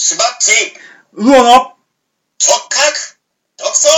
[0.00, 0.52] しばっち、
[1.14, 1.74] うおの直角、
[3.56, 3.88] 独走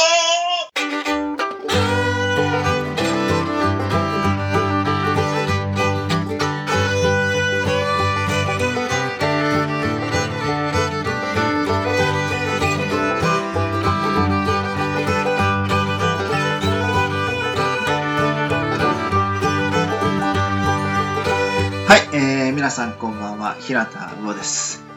[21.87, 24.90] はい、えー、皆さんこんばんは、平田魚です。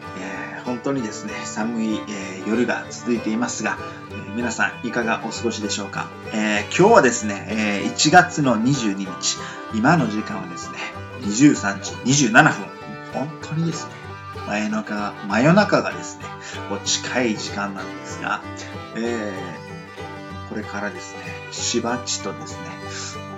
[0.84, 3.78] 本当にですね、寒い、えー夜が続いていますが、
[4.12, 6.08] えー皆さんいかがお過ごしでしょうか？
[6.34, 9.38] えー今日はですね、え1月の22日、
[9.74, 10.78] 今の時間はですね、
[11.22, 11.92] 23時
[12.28, 12.52] 27分。
[13.14, 13.92] 本当にですね、
[14.48, 16.26] 真夜中が、真夜中がですね、
[16.68, 18.42] こう近い時間なんですが、
[18.98, 19.64] えー
[20.50, 21.20] これからですね、
[21.52, 22.60] しばちとですね、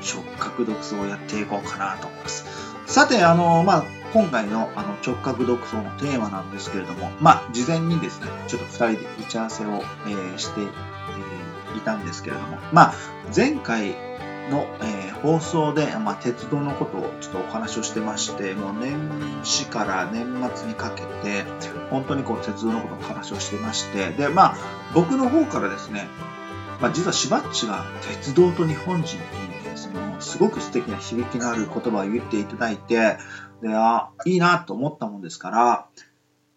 [0.02, 2.46] 触覚読書をやっていこうかなと思います。
[2.88, 3.84] さて、あの、まあ、
[4.16, 12.94] 今回のあの直角読書のテーマなんですけれども、まあ、事前にですね、ちょっと二人で打ち合わせを、えーして、えーいたんですけれども、まあ、
[13.36, 13.90] 前回
[14.50, 18.96] の、えー放送で、まあ、鉄道のことをちょっとお話をしてまして、もう年
[19.44, 21.44] 始から年末にかけて、
[21.90, 24.58] 本当にこう、鉄道のことをお話をしてまして、で、まあ、
[24.94, 26.08] 僕の方からですね、
[26.80, 29.55] まあ、実はしばっちが鉄道と日本人っていう
[29.96, 33.18] のすごく素敵な響きのある言葉を言っていただいて
[33.62, 35.88] であいいなと思ったもんですから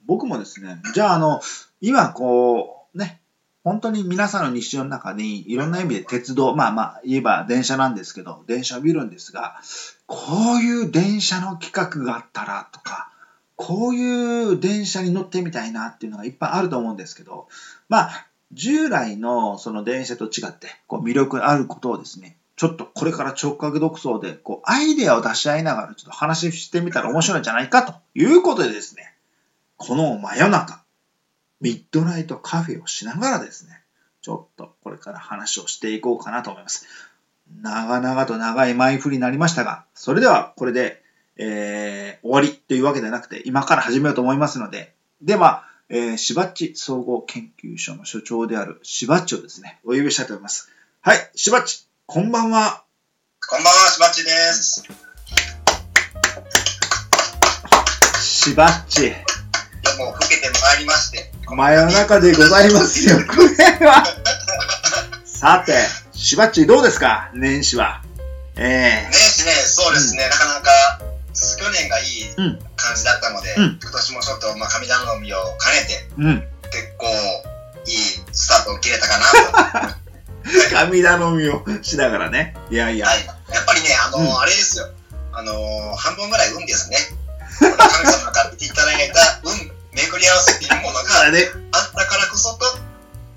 [0.06, 1.41] 僕もですねじゃああの
[1.81, 3.20] 今こうね
[3.64, 9.61] 本当に皆さんの日常の中にいろんな意味で鉄道まあまあ言えば電車なんですけど電車を見るんですが
[10.06, 13.12] こういう電車の企画があったらとか
[13.56, 17.48] こういう電車に乗ってみたいなっていうのがいっぱいあると思うんですけど
[17.89, 29.14] まあ従来のその電車と違ってこう魅力あることをですね、ちょっとこれから直角独走でこうアイデアを出し合いながらちょっと話してみたら面白いんじゃないかということでですね、
[29.76, 30.82] この真夜中、
[31.60, 33.80] ミッドナイトカフェをしながらですね、
[34.22, 36.86] ちょっとこれから話をしていこうかなと思います。
[37.62, 41.02] 長々と長い前振りになりましたが、それではこれで、
[41.36, 44.92] えー終わりというわけではなくて、今から始めようと思いますので、
[45.22, 50.70] では、えー、しばっち総合研究所の所長であるしばっちをですね、お呼びしたいと思います。
[51.00, 52.84] はい、しばっち、こんばんは。
[53.50, 54.82] こんばんは、しばっちです。
[58.22, 59.10] しばっち、
[59.98, 63.34] も更けてまいりまして、真夜中でございますよ、 こ
[63.80, 64.04] れは。
[65.26, 67.28] さて、しばっちどうですか？
[67.34, 68.02] 年始は。
[68.56, 70.70] え年始ね、そうですね、なかなか
[71.58, 76.48] 去年がいいー、うん、感じだったので、うん今年もちょっと、まあ、神頼みを兼ねて、うん。
[76.72, 77.06] 結構
[77.86, 79.98] いいスタートを切れたかなと。
[80.72, 82.56] 神頼みをしながらね。
[82.70, 83.06] いやいや。
[83.06, 84.88] はい、やっぱりね、あのうんあれですよ、
[85.32, 86.97] あの半分ぐらい運ですね。
[87.60, 89.53] 神様から見ていただいた運、
[89.92, 92.78] 巡り合わせっていうものがあれあったからこそと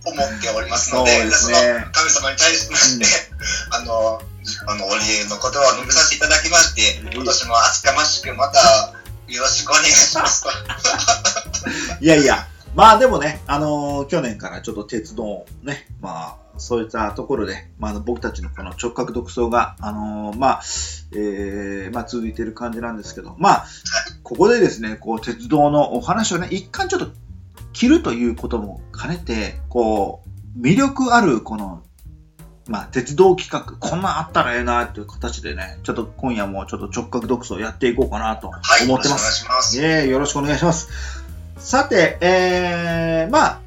[0.05, 3.05] 思っておりますので、そうですねその神様に対しまして、
[3.71, 4.21] あの、
[4.67, 8.93] あの、お礼の言葉を述べさせていただきまして、今年も厚かましくまた
[9.27, 10.49] よろしくお願いしますと。
[12.01, 20.61] いやいや、まあでもね、あのー去年からちょっと鉄道ね、まあ、そういったところで、まあ、僕たちのこの直角独走が、あのーまあ、
[21.13, 23.65] えーまあ、続いている感じなんですけど、まあ、
[24.23, 27.09] ここでですね、こう、鉄道のお話をね、一貫ちょっと
[27.73, 30.23] 切るということも兼ねて、こ
[30.57, 31.83] う、魅力ある、この、
[32.67, 39.81] まあ、鉄道企画、こんなんあったらええな、という形でね、ちょっと今夜もちょっと直角独走やっていこうかなとはい、思ってまよろしすくお願いします。
[39.83, 41.20] ええよろしくお願いします。
[41.61, 43.61] さて、えー、まあ、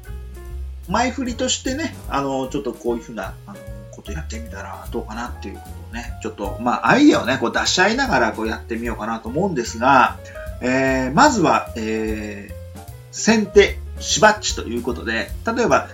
[0.89, 3.59] 前振りとしてね、あの、ちょっとこういうふうな、あの、
[3.91, 10.17] ことやってみたらどうかなっていうことをね、ちょっと、まあ、アイデアをね、こう出し合いながらこうやってみようかなと思うんですが、
[10.61, 15.87] えー、まずは、えー、先手、しばっちということで、例えば、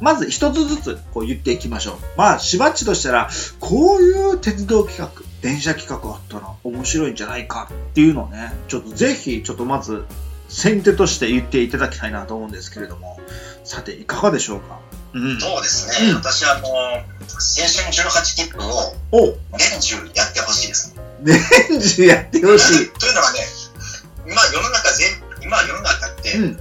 [0.00, 1.96] まず一つずつこう言っていきましょう。
[2.16, 3.28] まあ、しばっちとしたら、
[3.60, 10.04] こういう鉄道企画、電車企画あったら面白いんじゃないかっていうのをね、ちょっとぜひ、ちょっとまず、
[10.54, 13.20] 先手として言っていただきたいなと思うんですけれども、
[13.64, 14.78] さて、いかがでしょうか？
[15.12, 15.40] うん。
[15.40, 17.02] そうですね、うん私はあの、青春
[17.90, 20.94] 18切符をお年中やってほしいです。
[21.20, 21.40] 年
[21.80, 22.90] 中やってほしい。
[22.98, 23.46] というのはね、
[24.26, 26.60] 今世の中全、今世の中って、うん。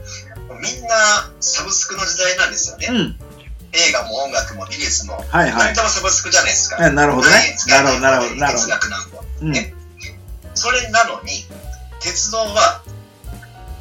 [0.61, 2.87] みんなサブスクの時代なんですよね。
[2.89, 3.19] うん。
[3.73, 5.65] 映画も音楽も美術も、はいはい。
[5.65, 6.77] 何でもサブスクじゃないですか。
[6.85, 7.57] えなるほどね。
[7.67, 8.69] なるほど、なるほど、哲ど。
[8.69, 9.23] 学なんかは。
[9.41, 9.51] うん。
[9.51, 9.73] ね
[10.55, 11.45] それなのに、
[11.99, 12.83] 鉄道は、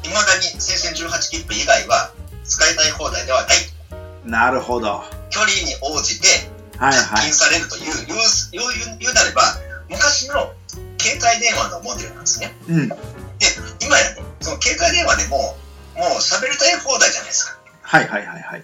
[0.03, 2.11] いまだに青春18切符以外は
[2.43, 3.57] 使いたい放題ではない。
[4.25, 4.87] なるほど。
[4.87, 7.21] は距離に応じていはい発。
[7.21, 8.19] 金されるという、言う
[8.51, 9.41] 言う言う言うなれば、
[9.89, 10.53] 昔の
[11.01, 12.53] 携帯電話のモデルなんですね。
[12.69, 12.89] うん。
[12.89, 12.95] で、
[13.81, 15.57] 今やね、その携帯電話でも、
[15.97, 17.57] もう喋りたい放題じゃないですか。
[17.81, 18.63] はいはいはいはい。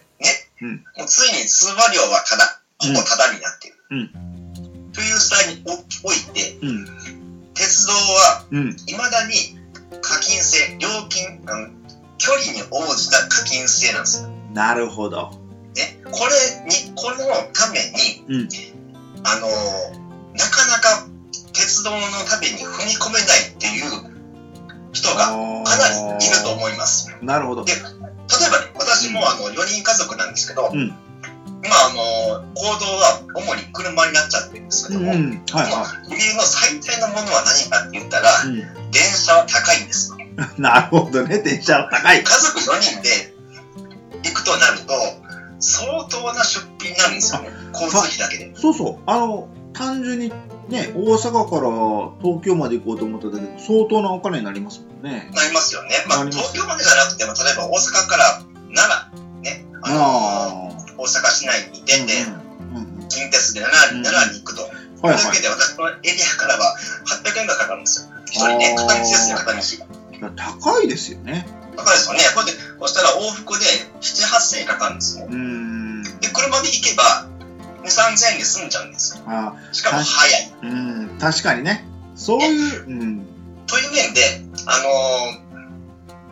[0.98, 3.78] もうついに通話料はただ、ほぼただになっている。
[3.90, 4.92] うん。
[4.94, 6.88] というスタイルにおおいて、うん。
[7.54, 8.76] 鉄道はうん。
[8.86, 9.59] 未だに
[10.02, 11.68] 課金制、料金、あの
[12.18, 14.30] 距離に応じた課金制なんですよ。
[14.54, 15.32] なるほど。
[15.76, 17.18] ね、これに、この
[17.54, 18.50] ために、うん。
[19.24, 19.48] あの
[20.34, 21.08] なかなか
[21.54, 24.10] 鉄道のために踏み込めないっていう
[24.94, 25.28] 人が
[25.66, 27.14] かなりいると思います。
[27.22, 27.66] なるほど。
[27.66, 27.84] で例え
[28.50, 30.96] ばね、私もあの4人家族なんですけど、うん。
[31.62, 35.30] 今、あの行動は主に車になっちゃってるんですけども、うんうん。
[35.52, 38.79] はいはその最大のものは何かって言ったら、い。
[38.92, 40.18] 電車は高いんですよ。
[40.20, 40.64] うん。
[40.64, 41.40] なるほどね。
[41.40, 42.24] 電車は高い。
[42.24, 43.34] 家族4人で
[44.24, 44.94] 行くとなると、
[45.60, 47.50] 相当な出費になるんですよね。
[47.74, 48.52] 交通費だけで。
[48.56, 48.98] そうそう。
[49.06, 50.30] あの、単純に
[50.70, 51.70] ね、大阪から
[52.22, 55.30] 東京まで行こうと思っただけで相当なお金になりますもんね。
[55.34, 55.90] なりますよね。
[56.08, 58.44] まあ、東京までじゃなくても、例えば大阪から
[58.74, 62.26] 奈良、ね、あのあ大阪市内に出て、
[63.10, 64.64] 近鉄で奈良に奈良に行くと。
[65.02, 66.76] はいはいだけで私のエリアからは
[67.24, 68.19] 800円がかかるんですよ。
[68.32, 69.62] 一人ね、片道ですよ、片道。
[70.36, 71.48] 高いですよね。
[71.76, 72.20] だからですよね。
[72.36, 73.66] これで、そしたら往復で
[74.02, 75.28] 7、8000円かかるんですよ。
[75.28, 77.28] で、車で行けば、
[77.84, 79.24] 2、3000円で済んじゃうんですよ。
[79.28, 80.54] あしかも早い。
[80.64, 81.18] うん。
[81.20, 81.86] 確かにね。
[82.16, 83.26] そういう、うん。
[83.66, 85.50] という面で、あのー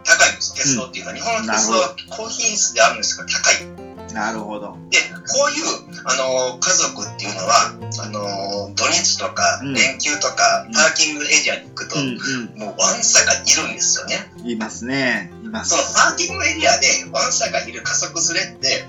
[0.08, 1.18] 高いんです、鉄道っていうのは。
[1.18, 3.87] 日本の鉄道は高品質であるんですが、高い。
[4.18, 4.76] なるほど。
[4.90, 4.98] で、
[5.30, 12.18] こういう、あのー家族っていうのは、あのー土日とかうん連休とか、うんパーキングエリアに行くと、うん
[12.58, 14.16] もうワンサがいるんですよね。
[14.40, 14.50] うん。
[14.50, 15.32] いますね。
[15.44, 15.78] いますそ。
[15.78, 18.86] のパーキングエリアでワンサがいる家族連れって、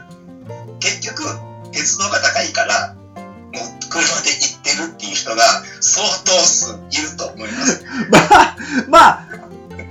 [0.81, 1.23] 結局、
[1.73, 5.43] 鉄道が高いから、もう車で行ってるっていう人が
[5.81, 7.85] 相当数いると思います。
[8.09, 8.57] まあ、
[8.89, 9.29] まあ、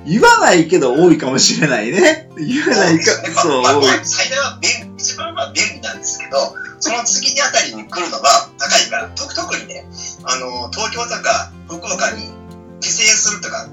[0.07, 2.29] 言わないけど多いかもしれないね。
[2.37, 3.11] 言わないか。
[3.35, 3.73] まあそう、まあ
[4.03, 9.85] 最大は便一番は便利なんですけど、その次にあたりに来るのが高いから、特特にね、
[10.23, 12.31] あの、東京とか福岡に
[12.79, 13.67] 帰省するとか、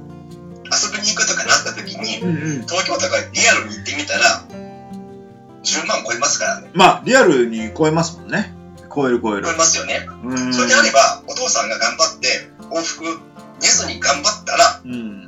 [0.64, 2.62] 遊びに行くとかなった時に、うんうん。
[2.66, 4.44] 東京とかリアルに行ってみたら、
[5.62, 6.70] 10万超えますからね。
[6.74, 8.54] まあ、リアルに超えますもんね。
[8.94, 9.56] 超える超える超え。
[9.56, 10.06] ますよね。
[10.24, 10.54] うん。
[10.54, 13.04] それであれば、お父さんが頑張って、往復
[13.60, 15.23] 寝ずに頑張ったら、うん。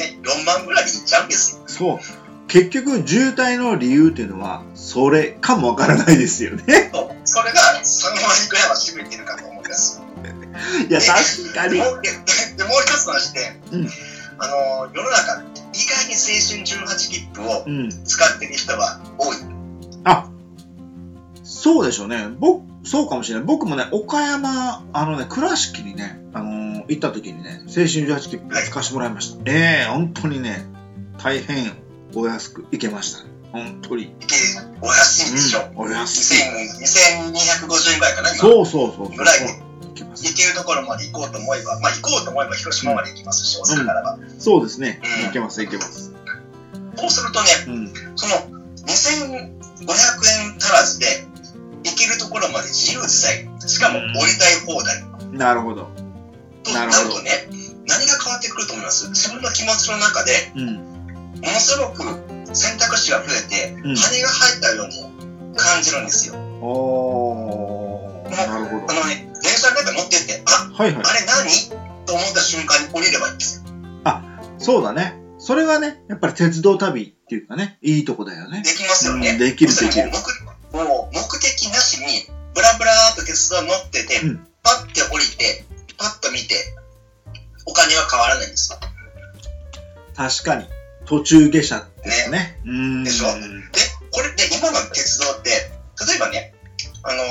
[0.00, 1.62] ね、4万ぐらいで行っちゃうんですよ。
[1.66, 1.98] そう。
[2.48, 6.90] 結局、渋滞の理由っていうのは、それかもわからないですよね。
[6.92, 10.00] そうそれが3割ぐらいは占めてるかと思います。
[10.88, 11.80] いや、確かにで。
[11.80, 13.88] もう一つの視点、うん
[14.38, 14.54] あの
[14.94, 17.88] 世の中意外に青春18切符をうん。
[18.04, 19.36] 使ってる人は多い
[20.04, 20.28] あ、
[21.42, 22.28] そうでしょうね。
[22.38, 23.44] 僕、そうかもしれない。
[23.44, 29.50] 僕もね、岡山、あのね、倉敷にね、あのー行った時にね、青春18切符使わせてもらいました。
[29.50, 30.66] ええ本当にね、
[31.18, 31.72] 大変
[32.14, 33.30] お安く行けましたね。
[33.52, 34.14] 本当に。
[34.82, 36.36] お安いでしょ、うん、お安い。
[36.38, 39.08] 2000 2250円ぐらいかな今そうそうそう。
[39.08, 39.46] ぐらいで
[39.96, 45.00] 行けるところまで行こうと思えばまあ行こうと思えば広島まで行きますし、大阪からは、そうですね。
[45.02, 46.12] うん行けます、行けます。
[46.96, 48.16] こうするとねうん。
[48.16, 48.34] その
[48.86, 51.06] 2500円足らずで
[51.82, 56.05] 行けるところまで自由自在しかも降りたい放題、なるほど。
[56.66, 57.30] とななるほどね
[57.86, 59.08] 何が変わってくると思います？
[59.10, 60.74] 自分の気持ちの中でうん。
[61.36, 62.02] ものすごく
[62.56, 66.34] 選択肢が増えて、うん羽が生えたように感じるんですよ。
[66.62, 68.94] おー、なるほどあ。
[68.94, 71.04] のね、電車の中乗ってて、あ、はいはい。
[71.04, 71.46] あれ何？
[72.06, 73.66] と思った瞬間に降りればいいんですよ。
[74.58, 75.20] そうだね。
[75.38, 78.62] それがね、やっぱり鉄道旅っていうかね、いいとこだよね。
[78.62, 79.32] できますよね。
[79.32, 80.10] うんできるできる
[80.72, 85.65] もう目的なしに、ブラブラーっと鉄道乗ってて、うんパッて降りて、
[85.98, 86.74] パッと見て、
[87.66, 88.78] お金は変わらないんですよ。
[90.16, 90.66] 確かに。
[91.04, 92.60] 途中下車ですね。
[92.64, 93.04] うーん。
[93.04, 93.26] でしょ？
[93.26, 93.38] で、
[94.10, 96.54] これで今の鉄道って、例えばね、
[97.02, 97.26] あのー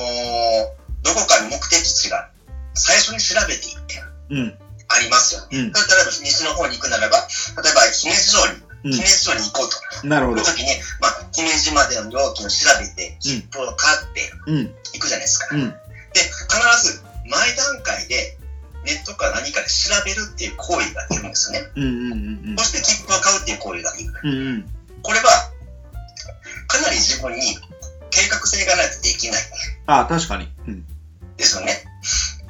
[1.05, 2.31] どこかに目的地が
[2.73, 4.57] 最初に調べていってうん。
[4.87, 5.47] ありますよね。
[5.51, 7.17] うん例えば西の方に行くならば、
[7.61, 8.53] 例えば姫路城に、
[8.89, 9.69] う姫路城に行こう
[10.01, 10.07] と。
[10.07, 10.09] ん。
[10.09, 10.57] なるほどその。
[10.57, 14.73] 時に、まあ、姫路までの料金を調べて、切符を買ってうん。
[14.93, 15.47] 行くじゃないですか。
[15.53, 15.69] うん。
[15.69, 15.75] で、
[16.21, 18.37] 必ず前段階で
[18.85, 21.67] ネットか何かで調べるっていう行為がいるんですよね。
[21.75, 24.13] うんうんうんそして切符を買うっていう行為がいる。
[24.23, 24.29] うん。
[24.29, 24.65] うんうん。
[25.01, 25.51] これは、
[26.67, 27.57] かなり自分に
[28.09, 29.41] 計画性がないとできない
[29.87, 30.49] ああ、確かに。
[30.67, 30.85] うん。
[31.35, 31.83] ですよね。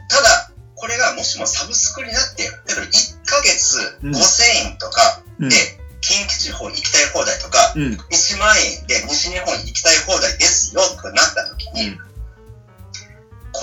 [0.09, 5.55] ただ、これがもしもサブスクになって、例えば1ヶ月うん5000円とかうんで、
[6.01, 7.93] 近畿地方に行きたい放題とか、うん。
[7.93, 12.14] 1万円で西日本に行きたい放題ですよとなった時に、うん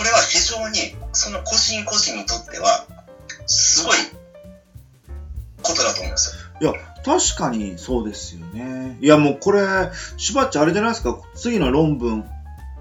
[0.02, 2.86] これは非常にその個人個人にとっては
[3.46, 3.96] すごい
[5.62, 6.74] ことだと思いますよ。
[7.04, 8.98] 確かにそうですよね。
[9.00, 9.62] いやもうこれ、
[10.16, 12.24] しばっちあれじゃないですか、次の論文、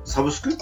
[0.03, 0.57] サブスク？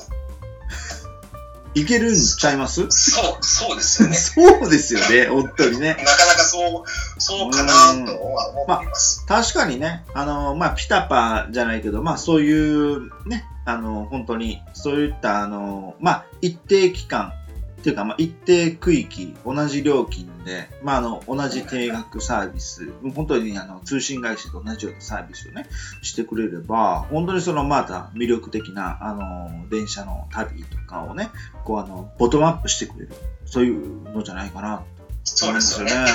[1.76, 2.88] いけるんちゃいます？
[2.90, 4.18] そう、そうですよね。
[4.20, 5.92] そうですよね、本当にね。
[5.92, 7.74] なかなかそう、そうかな
[8.06, 9.26] とは思います。
[9.26, 17.34] 確かにね、あの、まあ、ピタパじゃないけど、まあ、そういうね、あの、本当に、そういった、あの、まあ、一定期間、
[17.80, 25.66] っていうか、まあ、一定区域、同じ料金で、まあ、あの、同じ定額サービス、本当に、あの、通信会社と同じようなサービスをね、
[26.02, 31.30] してくれれば、本当にその、また魅力的な、あの、電車の旅とかをね、
[31.64, 33.12] こう、あの、ボトムアップしてくれる、
[33.46, 34.84] そういうのじゃないかな。
[35.24, 35.94] そうですよね。
[35.94, 36.10] あ、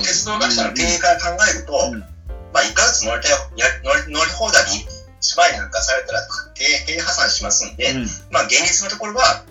[0.00, 2.20] 鉄道会社の経営から考えると、うん
[2.52, 4.84] まあ、いかずつ乗りたいや乗り乗り放題に
[5.20, 9.44] 芝居なんかされたら経営破産しますんで、うんまあ、現実のところは、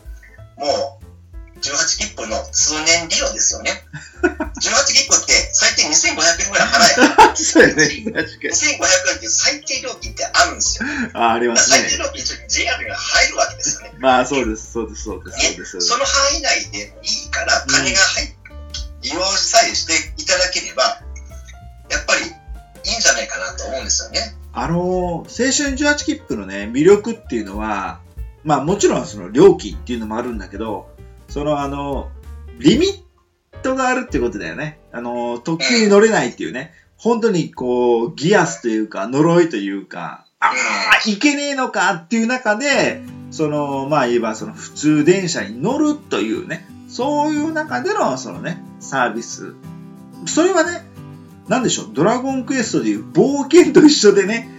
[0.57, 3.83] もう、18切符の通年利用ですよね。
[4.23, 7.35] 18切符って最低2500円ぐらい払え。
[7.35, 10.87] そうやね、確か2500円っていう最低料金ってあるんですよ。
[10.87, 11.11] に。
[11.13, 11.97] あ、ありますね最低。
[11.97, 13.93] 料金に JR が入るわけですよね。
[13.99, 15.31] まあ、そうです、そうです、そうで
[15.65, 18.39] す、その範囲内でいいから、金が入っ
[19.01, 21.01] 利用さえしていただければ、
[21.89, 22.21] やっぱり
[22.85, 24.35] いいんじゃないかなと思うんですよね。
[24.53, 27.99] あの、青春18切符のね、魅力っていうのは、
[28.43, 30.89] まあもちろんその料金っていうのもあるんだけど、
[31.27, 32.09] そのあの、
[32.59, 34.79] リミットがあるってことだよね。
[34.91, 40.51] あの、特急に乗れないっていうね、本当にこう、ギアスというか、呪いというか、あ
[41.05, 49.53] あ、いけねえのかっていう中で、その、まあ言えばその普通電車に乗るというね、そういう中でのそのね、サービス。
[50.25, 50.81] それはね、
[51.49, 54.49] なんでしょう、ドラゴンクエストでいう冒険と一緒でね、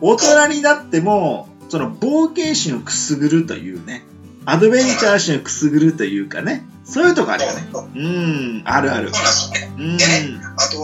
[0.00, 4.04] 大人になっても、その冒険心をくすぐるというね、
[4.44, 7.68] アドベンチャー心をくすぐるというかね、そういうとこあるよね。
[7.72, 9.80] そううん、あるあるそう。
[9.80, 10.38] なんでね。
[10.56, 10.78] あと、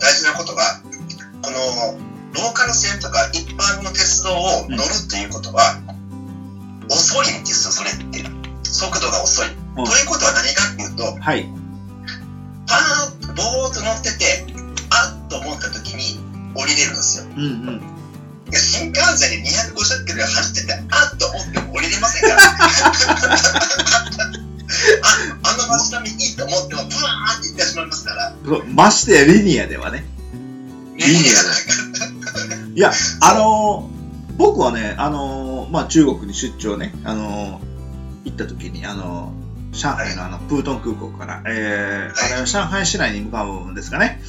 [0.00, 0.80] 大事なことが、
[1.42, 1.98] この、
[2.32, 5.78] ローカル線とか一般の鉄道を乗るっていうことは、
[6.90, 8.24] 遅いんですよ、それって。
[8.64, 9.48] 速度が遅い。
[9.48, 9.50] う
[9.82, 11.48] んということは何かっていうと、はい。
[12.66, 14.43] パーッとぼーっと乗ってて、
[16.74, 17.24] 降りれるんですよ。
[17.36, 17.80] うんうん。
[18.52, 22.42] 新幹線で250キロで走ってて、あっと思っても降りれませんから。
[22.44, 22.56] あ
[25.42, 28.34] あの街並みいいと思っても、ブワーって行ってしまいますから。
[28.74, 30.04] ましてやリニアではね。
[30.96, 31.22] リニア
[32.74, 33.94] いや、あのー
[34.36, 37.64] 僕はね、あのーまあ、中国に出張ね、あのー
[38.24, 39.43] 行った時に、あのー
[39.74, 44.20] 上海のあの、プートン空港から、えー、あれは上海市内に向かうんですかね。
[44.22, 44.24] え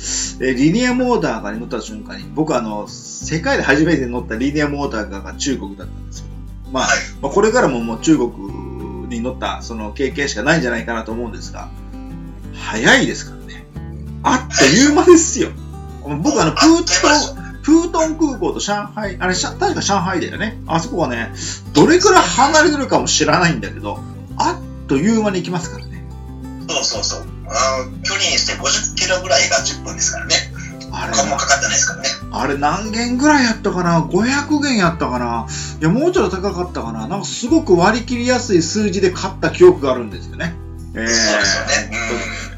[0.52, 8.32] ーリニアモーターが乗った瞬間に、僕はあの、世界で初めて乗ったリニアモーターが中国だったんですけど、まあ、はいまあ、これからももう中国
[9.08, 11.70] に乗ったその経験しかないんじゃないかなと思うんですが、
[12.54, 13.66] 早いですからね。
[14.24, 15.52] あっという間ですよ。
[16.22, 20.58] 僕あの、プートン、プートン空港と上海、あれ、確か上海だよね。
[20.68, 21.32] あそこはね、
[21.74, 24.00] どれくらい離れてるかも知らないんだけど、
[24.38, 26.04] あっという間に行きますからね。
[26.68, 27.20] そうそうそう。
[27.48, 30.36] あの距離にして50キロぐらいが10分ですからね。
[30.92, 32.10] あれもかかってないですからね。
[32.32, 35.48] あれ何元ぐらいやったかな ?500 元やったかな？
[35.80, 37.08] いや、もうちょっと高かったかな？
[37.08, 40.56] なんかすごく割り切りやすい数字で買った記憶があるんですよね。
[40.96, 41.98] ええそうですよね。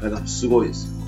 [0.00, 0.98] 当にいやすごいですよ。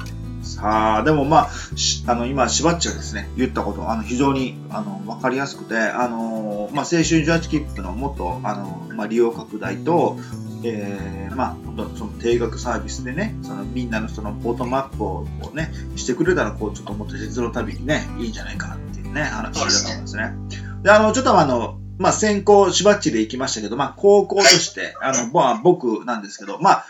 [0.42, 10.18] さあ、でもまあ、しあの、今、しばっちがですね、言ったこと、あの、非常に、あの、わかりやすくて、あの、まあ、青春18切符のもっと、あの、まあ、利用拡大と、
[10.62, 20.34] えー、まあ、本当その定額サービスでね、そのみんなのそのボトムアップをこうね、してくれたら、こう、ちょっともっと鉄道旅にね、いいんじゃないかっていうね、話だと思うんですね。
[20.82, 26.86] で、あの、ちょっとあの、まあ、先行、しばっちで行きましたけど、まあ、高校として、あの、まあ、僕なんですけど、まあ、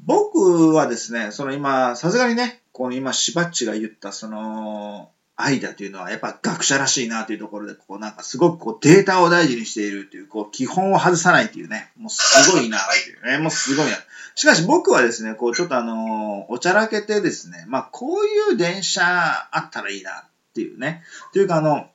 [0.00, 13.92] 僕はですね、その今、さすがにね、この今、しばっちが言った、その、アイデアというのは、やっぱ学者らしいなというところで、ここなんかすごくこうデータを大事にしているという、こう基本を外さないというね、もうすごいなっていうね、もうすごいな。
[14.34, 21.04] しかし僕はですね、こうちょっとあのおちゃらけてですね、まあこういう電車あったらいいなっていうね。
[21.32, 21.88] というかあの、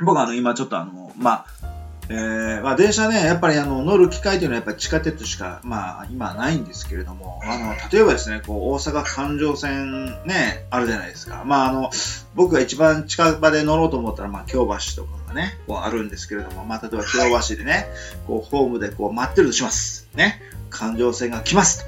[0.00, 1.71] 僕あの今ちょっとあの、まあ、
[2.14, 11.42] えーまあ、電車ね、やっぱりあの乗る機会というのはやっぱ地下鉄しか、まあ、今はないんですけれども、あの例えばですね、こう大阪環状線ね、あるじゃないですか。
[11.46, 11.90] まあ、あの
[12.34, 17.86] 僕が一番近場で乗ろうと思ったら、まあ、京橋とかがね、こうあるんですけれども、まあ、例えば京橋でね、
[18.26, 20.06] こうホームでこう待ってるとします。
[20.14, 21.86] ね、環状線が来ます。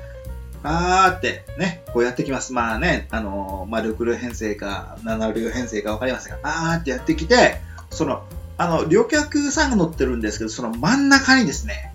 [0.63, 2.55] あーってね、こうやってきます。
[2.55, 8.25] まあね、あのまあ、6両編成か7両編成か分かりませんが、あーってやってきて、その、
[8.57, 11.93] あの、旅客さんが乗ってるんですけど、その真ん中にですね、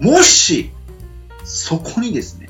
[0.00, 0.72] もし、
[1.44, 2.48] そこにですね、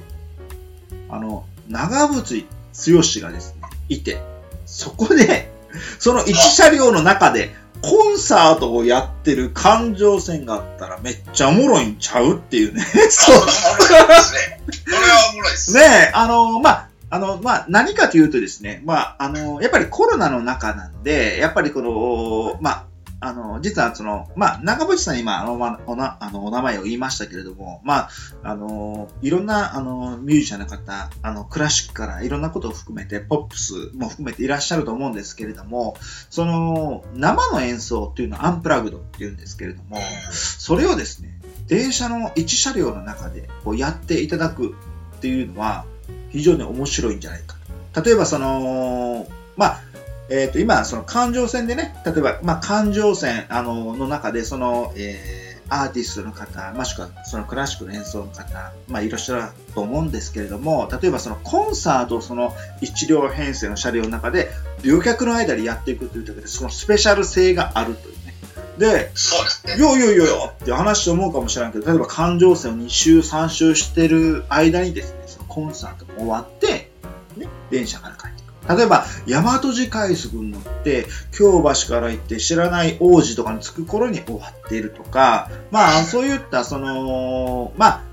[1.09, 2.45] あの、長渕
[2.76, 4.21] 剛がですね、いて、
[4.67, 5.50] そこで、
[5.99, 12.83] その1車両の中で、コンサートをやってる環状線があったらめっちゃおもろいんちゃうっていうね。
[12.83, 13.37] そう。
[13.37, 14.61] おもろいですね。
[14.85, 15.73] これはおもろいです。
[15.75, 22.85] ねあの、まあ、あの、まあ、何かというとですね、まあ、あの、やっぱりコロナの中なんで、やっぱりこの、まあ、
[23.21, 28.09] あの、実はその、まあ、長渕さん今、あの、まおな、あの、お名前を言いましたけれども、まあ、
[28.45, 35.97] あの、いろんな、あの、ミュージシャンの方、あの、クラシックからいろんなことを含めて、ポップスも含めていらっしゃると思うんですけれども、
[36.31, 39.99] その、生の演奏っていうのはアンプラグドっていうんですけれども、
[40.31, 44.75] それをですね、電車の1車両の中でこうやっていただく
[45.17, 45.85] っていうのは、
[46.31, 47.57] 非常に面白いんじゃないか。
[48.01, 49.81] 例えばその、まあ、
[50.30, 59.42] えっ、ー、と、今、その環状線でね、例えば、まあ、環状線、あの、の中で、その、えー、アーティストの方、もしくはそのクラシックの演奏の方、まあ、いらっしゃる
[59.75, 64.50] と思うんですけれども、例えばそのコンサートをその一両編成の車両の中で、
[64.82, 68.35] 両客の間でやっていくというだけで、そのスペシャル性があるというね。
[68.78, 69.76] で、そうですね。
[69.76, 76.90] よいよいよよって話と思うかもしれないけど、例えば環状線を2周、3周してる間にですね、そのコンサートが終わって、
[77.37, 78.38] ね、電車から帰って
[78.69, 88.09] 例えば、大和路海賊に乗って、京橋から行って知らない王子とかに着く頃に終わっているとか、まあ、そういった、その、まあ、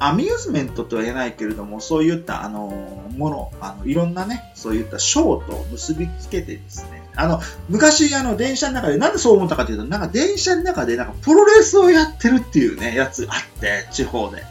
[0.00, 2.68] アミューズメントとは言えないけれども、そういった、あの、
[3.16, 14.36] もの、あの、いろんなね、そういったショーと結びつけてですね、あの、昔、あの、電車の中で、なんでそう思ったかというと、なんか電車の中で、なんかプロレスをやってるっていうね、やつあって、地方で。
[14.36, 14.44] で、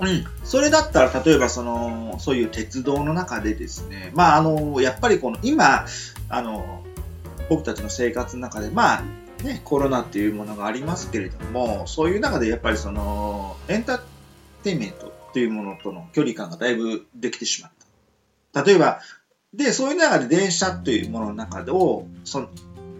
[0.00, 0.39] うん。
[0.50, 5.86] それだったら、例えば、その、そういう鉄道の中でですね、まあ、あの、やっぱりこの、今、
[6.28, 6.82] あの、
[7.48, 9.02] 僕たちの生活の中で、まあ、
[9.44, 14.00] ね、コロナっていうものがありますけれども、そういう中でやっぱりその、エンター
[14.64, 17.72] テインメントっていうものとの距離感がだいぶできてしまっ
[18.52, 18.64] た。
[18.64, 18.98] 例えば、
[19.54, 22.48] で、そういう中で電車というものの中を、その、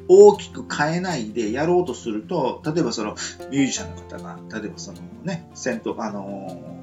[0.06, 3.16] 大きく変えないでやろうとすると、例えばその
[3.50, 6.80] ミュージシャンの方が、例えばそのね、戦闘、あの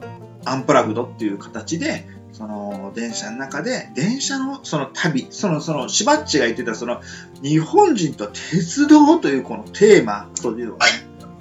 [0.49, 7.01] アンプラグドっていう形で、その電車の中で、電車のその旅、その、その、しばっちが言ってた、その、
[7.41, 10.77] 日本人と鉄道というこのテーマというの。
[10.77, 10.86] が、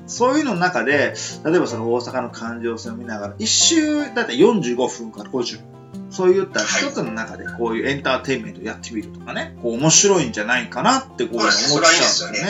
[0.07, 1.15] そういうのの中で、
[1.45, 5.77] 例えばその大阪の環状線を見ながら、一周だって45分から50分。
[6.11, 12.39] そういった一つの中でこういうエンターテインメントやってみるとかね、こう面白いんじゃないかなってこう思っちゃうんですよね。
[12.39, 12.49] 例え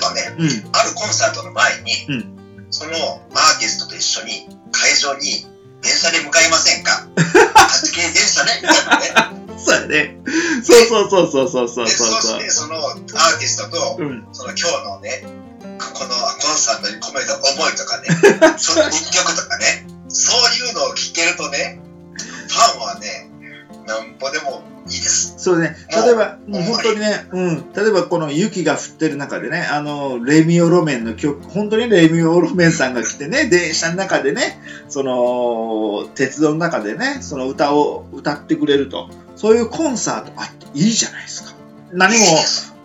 [0.00, 5.46] ばね、うん、あるコンサートの前に、うん、そのアーティストと一緒に会場に
[5.82, 7.06] 電車で向かいませんか？
[7.54, 9.58] 貸し切り電車ねみたいなね。
[9.58, 10.18] そうやね。
[10.62, 15.22] そうそうそうそうそうそうそうそしてそのアーティストと、うん、その今日のね、
[15.78, 18.08] このコンサートに込めた思いとかね、
[18.58, 21.80] その一曲とかね、そういうのを聞けるとね、
[22.48, 23.30] ファンはね、
[23.86, 25.34] なんぼでもいいです。
[25.38, 25.76] そうね。
[25.90, 27.72] 例えば、もう本当にね、うん。
[27.72, 39.08] 例えばこの雪が降ってる中でね、あの、レミオロメンの曲、本当にレミオロメンさんが来てね、 電車の中でね、その、鉄道の中でね、その歌を歌ってくれると。
[39.36, 41.54] そういうコンサートあっていいじゃないですか。
[41.92, 42.24] 何も、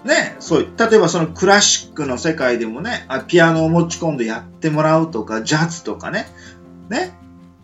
[0.05, 6.27] ね、そう、例えばそのクラシックの世界でもね、ピアノを持ち込んでやってもらうとか、ジャズとかね、
[6.89, 7.13] ね、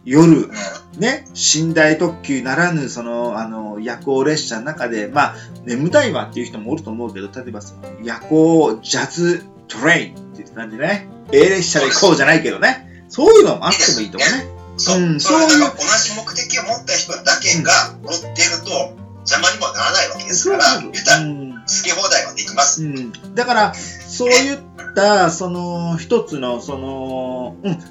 [0.06, 0.50] 夜、
[0.98, 5.36] ね、寝台特急ならぬ、その、あの、夜行列車の中で、まあ、
[5.66, 14.48] 眠たいわっていう人もおると思うけど、例えばその、夜行ジャズトレインっていう感じでね、A 列車で行こうじゃないけどね、そういうのもあってもいいとかね。
[14.78, 15.48] そう、うん、そういう。
[15.48, 18.96] 同じ目的を持った人だけが乗っていると、
[19.30, 22.84] 邪魔にもならないわけですから、言ったら、好き放題はできます。
[22.84, 23.36] うん。
[23.36, 24.60] だから、そういっ
[24.96, 27.84] た、その、一つの、その、うん、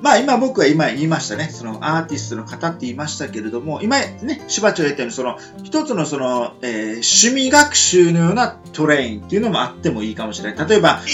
[0.00, 10.68] まあ今僕は今言いましたね、そのアーティストの方って言いましたけれども、今ね、しばちょ言ったように、その一つのその、えー、趣味学習のようなトレインっていうのもあってもいいかもしれない。
[10.68, 11.04] 例えば、ね、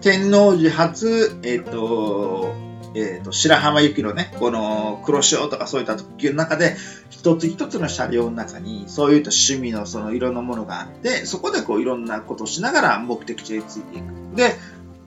[0.00, 2.54] 天王寺初、えっ、ー、と、
[2.94, 6.76] えーと、白浜行きのね、この黒潮とかそういった特急の中で、
[7.10, 14.36] 一つ一つの車両の中に、そういった趣味のそのいろんなものがあって、そこでこういろんなことをしながら目的地へついていく。
[14.36, 14.54] で、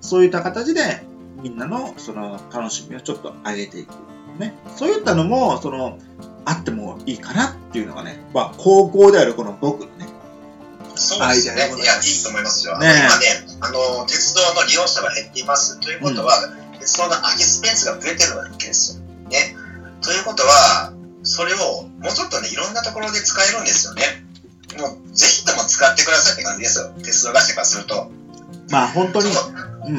[0.02, 1.04] そういった形で、
[1.42, 3.94] みんなのその楽しみをちょっと上げていく。
[4.40, 4.54] ね。
[4.76, 5.98] そういったのも、その、
[6.46, 10.08] あってもいいかなっていうのがね、まあ、高校であるこの僕のね、
[10.96, 11.56] そうですね。
[11.56, 12.78] いや、いいと思いますよ。
[12.78, 13.26] ね、今ね、
[13.62, 15.80] あの、鉄道の利用者が減っています。
[15.80, 19.30] ということは、うん、鉄道の空きスペースが増えてるわけですよ。
[19.30, 19.56] ね。
[20.02, 24.04] ということは、それをもうちょっとね、いろんなところで使えるんですよね。
[24.78, 26.92] もう、ぜひとも使ってくださいって感じですよ。
[27.04, 28.12] 鉄道会社からすると。
[28.70, 29.30] まあ、本当に。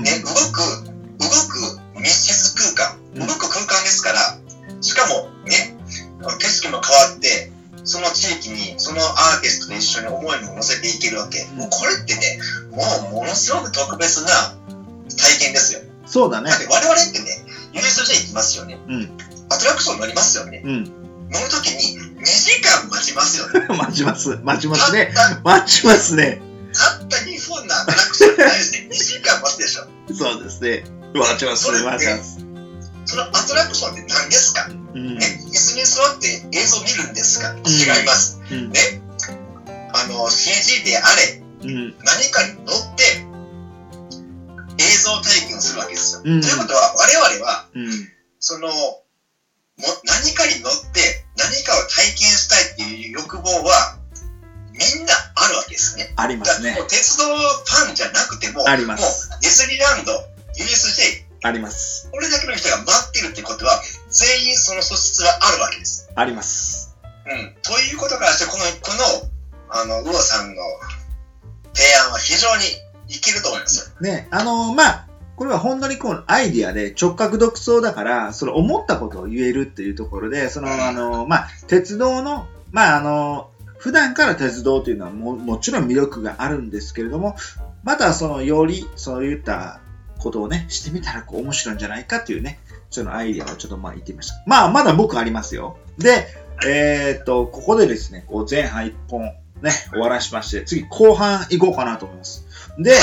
[0.02, 0.91] ね、動く
[1.22, 4.38] 動く密室空間、動く空間ですから、
[4.80, 5.76] しかもね、
[6.38, 7.50] 景色も変わって、
[7.84, 11.44] その地域に、そのアーティストと一緒に思いも乗せていけるわけ。
[11.54, 12.38] もうこれってね、
[12.70, 14.28] もうものすごく特別な
[15.16, 15.80] 体験ですよ。
[16.06, 16.60] そうだねだっ。
[16.60, 18.78] て我々ってね、USJ 行きますよね。
[18.86, 19.10] うん。
[19.50, 20.62] アトラクション乗りますよね。
[20.64, 20.84] うん。
[21.30, 23.66] 乗るときに2時間待ちますよね。
[23.74, 24.38] 待ちます。
[24.42, 25.12] 待ちますね。
[25.42, 26.40] 待ちますね。
[26.72, 29.86] たった2分のアトラクションに対して2時間待つでしょ。
[30.14, 30.84] そうですね。
[31.20, 31.68] 待ちます。
[31.70, 32.38] 待ちます。
[33.04, 34.66] そのアトラクションって何ですか？
[34.68, 35.18] うん。
[35.18, 38.38] ね、椅子に座って映像見るんですか、違います。
[38.50, 38.70] うん。
[38.70, 38.78] ね。
[39.94, 41.94] あの、CG であれ、うん。
[42.04, 43.24] 何かに乗って
[44.78, 46.22] 映像体験をするわけですよ。
[46.24, 48.08] うんということは、我々は、うん。
[48.40, 49.04] その、も
[50.04, 53.98] 何かに乗って何かを体験したいっていう欲望は、
[54.72, 56.12] みんなあるわけですね。
[56.16, 59.28] ありますね鉄道ファンじゃなくても、ありまもうす。
[59.40, 60.12] ディズニーランド、
[60.58, 62.08] USJ、あります。
[62.10, 66.10] これだけの人が待ってるってことは、全員その素質はあるわけです。
[66.14, 66.96] あります。
[67.26, 67.54] うん。
[67.62, 68.90] ということからして、この、こ
[69.24, 70.62] の、あの、ウオさんの
[71.72, 72.64] 提案は非常に
[73.08, 74.00] いけると思いますよ。
[74.00, 87.34] ね、あのまあ、これは本当にこうアイディアで直角独走だから、その思ったことを言えるっていうところで、その、あのまあ、鉄道の、まあ、あの、普段から鉄道というのはももちろん魅力があるんですけれども、
[87.82, 89.80] またそのよりそういった
[90.22, 92.58] ことをね、してみたらこう面白いんじゃないかっていうね、
[92.90, 94.42] そのアイデアをちょっとまあ言ってみました。
[94.46, 95.78] まあ、まだ僕ありますよ。
[95.98, 96.26] で、
[96.66, 102.46] えーっと、ここでですね、こう前半1本ね、終わらしまして、次後半行こうかなと思います。
[102.78, 102.96] で、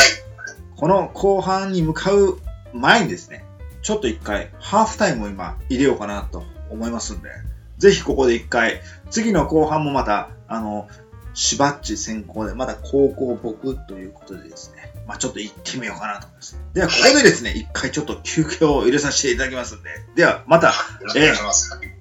[0.76, 2.40] この後半に向かう
[2.74, 3.46] 前にですね、
[3.82, 7.30] ちょっと一回ハーフタイムを今入れようかなと思いますんで、
[7.78, 10.88] ぜひここで一回、次の後半もまた、あの、
[11.34, 16.62] しばっち先行で、まだ高校僕ということでですね、まあちょっと行ってみようかなと思います。
[16.76, 21.99] では、ここでですね、一回ちょっと休憩を入れさせていただきますので、では、また、よろしくお願いします。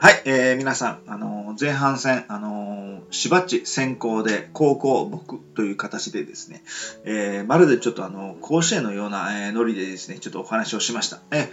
[0.00, 6.62] はい、えー、皆さん、あのー前半戦、あのーしばっち先行で高校僕という形でですね、
[7.04, 11.18] えーまるでちょっとあの、甲子園のような、えーノリでですね、ちょっとお話をしました。
[11.32, 11.48] えー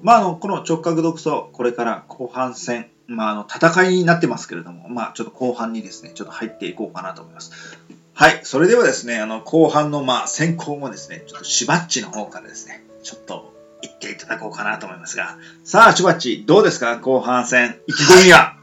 [0.00, 7.78] まあ、あの、この直角独走、これから後半戦、まあ、あの、戦いになってますけれども、まあ、ちょっと後半にですね、ちょっと入っていこうかなと思います。
[8.14, 13.52] はい、それではですね、あの、後半の、まあ、先行もですね、ちょっとしばっちの方からですね、ちょっと
[13.82, 16.98] 言っていただこうかなと思いますが、さあ、しばっち、どうですか？
[16.98, 18.56] 後半戦、意気込みは？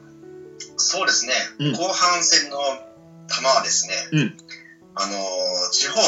[0.77, 1.73] そうですね、うん。
[1.73, 2.57] 後半戦の
[3.27, 4.37] 球はですね、うん。
[4.95, 5.17] あのー
[5.71, 5.99] 地方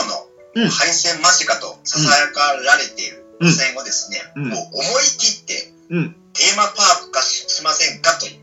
[0.56, 0.64] うん。
[0.64, 4.50] の敗戦間近とささやかられている予選をですね、うん。
[4.50, 6.16] もう思い切ってうん。
[6.34, 8.40] テーマパーク化ししませんかという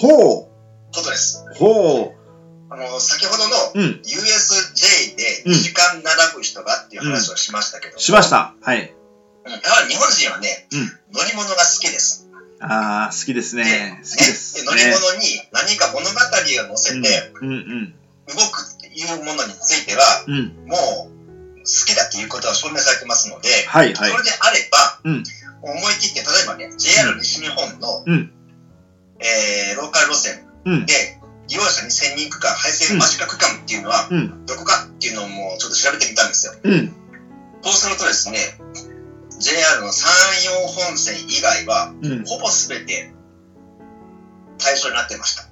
[0.00, 0.48] ほこ
[1.02, 1.44] とです。
[1.50, 2.14] う、ほ
[2.70, 8.54] あのー先ほどのう、うん、USJ で2時間並ぶ人がっていう話をしましたけど、しました。
[8.60, 8.94] はい。
[9.44, 12.28] うんやはり日本人はね、うん乗り物が好きです。
[12.60, 14.00] ああ、好きですでね。
[14.02, 17.40] 好きです、で乗り物に何か物語を乗せて動
[18.52, 20.02] くっていうものについては。
[20.66, 21.20] もう
[21.60, 24.16] 好きだっていうことは証明されてますので、はい、はいそ。
[24.16, 25.24] れであれば、うん
[25.62, 28.32] 思い切って、例えばね、JR 西日本の、うん
[29.18, 36.52] えーローカル路線うん、で、利用者2000人区間、配線間近区間っていうのは、うん、どこかっていうのをもうちょっと調べてみたんですよ。
[36.62, 36.94] うん。
[37.62, 38.38] そうするとですね、
[39.40, 40.10] JR の山
[40.44, 42.24] 陽本線以外は、うん。
[42.24, 43.12] ほぼ全て
[44.58, 45.50] 対象になってました。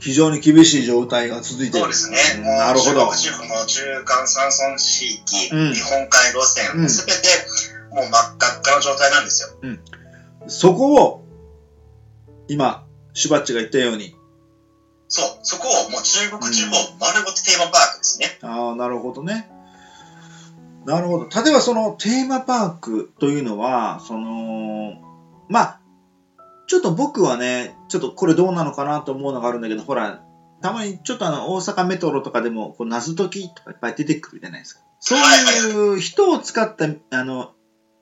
[0.00, 1.80] 非常に厳しい状態が続いてる。
[1.80, 2.18] そうですね。
[2.38, 7.18] うんなるほど中国地方の中間山村地域、うん日本海路線、うんすべて
[7.90, 9.48] もう真っ赤っかの状態なんですよ。
[10.46, 11.24] そこを、
[12.48, 14.14] 今、しばっちが言ったように、
[15.08, 18.38] そう、そこをもう中国地方丸ごとテーマパークですね。
[18.42, 19.50] ああ、なるほどね。
[20.88, 21.28] なるほど。
[21.28, 24.94] 例えばそのテーマパークというのは、その、
[25.50, 25.80] まあ、
[26.66, 30.24] ちょっと僕はね、ちょっとこれどうなのかなと思うのがあるんだけど、ほら、
[30.62, 34.80] たまにちょっとあの、大阪メトロとかでも、こう、謎解きとかいっぱい出てくるじゃないですか。
[34.98, 37.52] そういう人を使った、あの、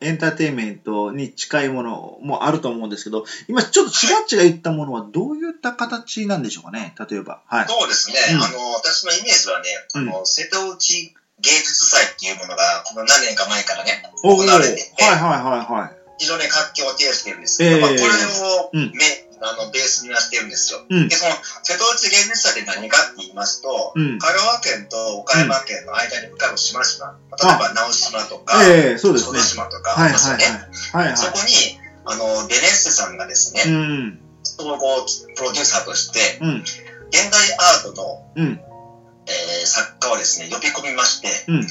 [0.01, 7.42] エンターテインメントに近いものもあると思うんですけど、今ちょっとしばっちが言ったものはどういった形なんでしょうかね、例えば。
[7.46, 7.66] はい。
[7.66, 15.96] そうですね、うんあの、私のイメージはね、あの、瀬戸内芸術祭っていうものが、この何年か前からね、行われてて、はいはいはい。
[16.18, 19.05] 非常に活気を呈しているんですけど、ええまあ、これをうんめ、
[19.40, 20.81] あのベースにはしてるんですよ。
[20.88, 24.18] うんで、その瀬戸内芸術祭って何かって言いますと、うん。
[24.18, 29.40] 香川県と岡山県の間に浮かぶ島々、例えば直島とか、ええそうですね。
[29.40, 29.92] 島とか
[31.16, 31.53] そこに、
[32.07, 34.20] あの、ベネッセさんがですね、うん。
[34.42, 35.05] 総合
[35.37, 36.64] プロデューサーとして、うん。
[37.11, 38.61] 現代アートの、うん。
[39.27, 41.67] えー作家をですね、呼び込みまして、うん。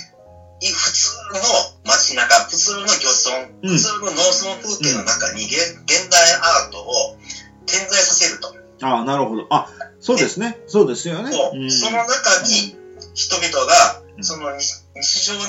[0.62, 1.42] い普通の
[1.86, 7.18] 街中、普通の漁村、うん普通の農村風景の中に現現代アートを
[7.66, 8.56] 点在させると。
[8.82, 9.48] ああ、なるほど。
[9.50, 10.60] あ、そうですね。
[10.68, 11.32] そうですよね。
[11.32, 12.76] その中に
[13.14, 15.40] 人々がう、んその日日常の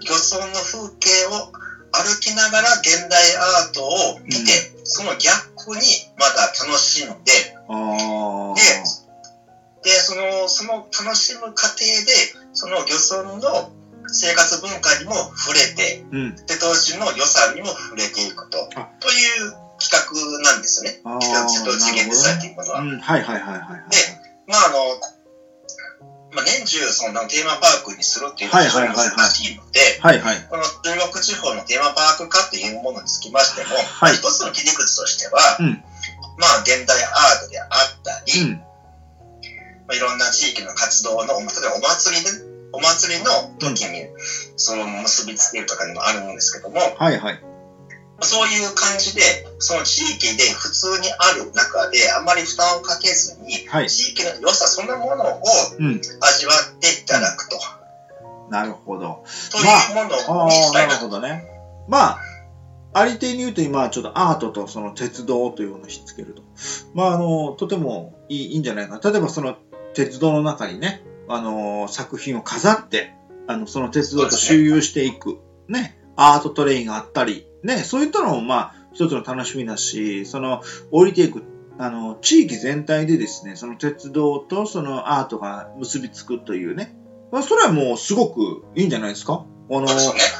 [0.00, 1.52] 漁村の風景を
[1.92, 5.82] 歩きながら現代アートを見て、そのギャップに
[6.18, 8.54] まだ楽しんで、ああ。
[9.82, 12.12] で、その、その楽しむ過程で、
[12.52, 13.72] その漁村の
[14.08, 16.36] 生活文化にも触れて、うん。
[16.36, 21.00] 瀬戸内の良さにも触れていくと、あという企画なんですね。
[21.20, 22.80] 瀬戸内現実祭というものは。
[22.80, 22.98] うん。
[23.00, 23.90] はいはいはいはい。
[23.90, 23.96] で
[24.46, 24.76] まああの、
[26.32, 30.36] まあ、年中そのテーマパークにするっていうのは非常に難しいので、はいはい。
[30.48, 35.82] この中国地方のテーマパーク化というものにつきましても、はい一つの切り口としては、うん
[36.38, 37.68] まあ現代アートであっ
[38.02, 38.62] たり、うん。
[39.92, 42.30] まあ、いろんな地域の活動の、例えばお祭りで、
[42.72, 44.08] お祭りの時に
[44.56, 47.40] その結びつけるとかにもあるんですけども、はいはい。
[48.22, 49.20] そういう感じで、
[49.58, 53.90] その地域で普通にある中で、あまり負担をかけずに、はい。
[53.90, 55.42] 地域の良さそのものを
[55.78, 56.00] うん。
[56.20, 57.58] 味わっていただくと。
[58.48, 59.24] なるほど。
[59.50, 61.44] というものああ、なるにしたいなほどね。
[61.88, 62.18] まあ、
[62.94, 66.42] ありていに言うと今、ちょっとアートとその鉄道というのをひっつけると。
[66.94, 69.10] まあ、あの、とてもいいいいんじゃないかな。
[69.10, 69.56] 例えばその
[69.94, 73.14] 鉄道の中にね、あの、作品を飾って、
[73.46, 75.38] あの、その鉄道と周遊していく。
[75.68, 75.98] ね。
[76.16, 77.78] アートトレインがあったり、ね。
[77.78, 81.42] そういったのも、まあ、一つの楽しみだし、その、降りていく、
[81.78, 86.94] あの、地域全体でですね、その鉄道とそのアートが結びつくというね。
[87.32, 89.46] まあ、それはもうすごくいいんじゃないですか？
[89.70, 89.86] あの、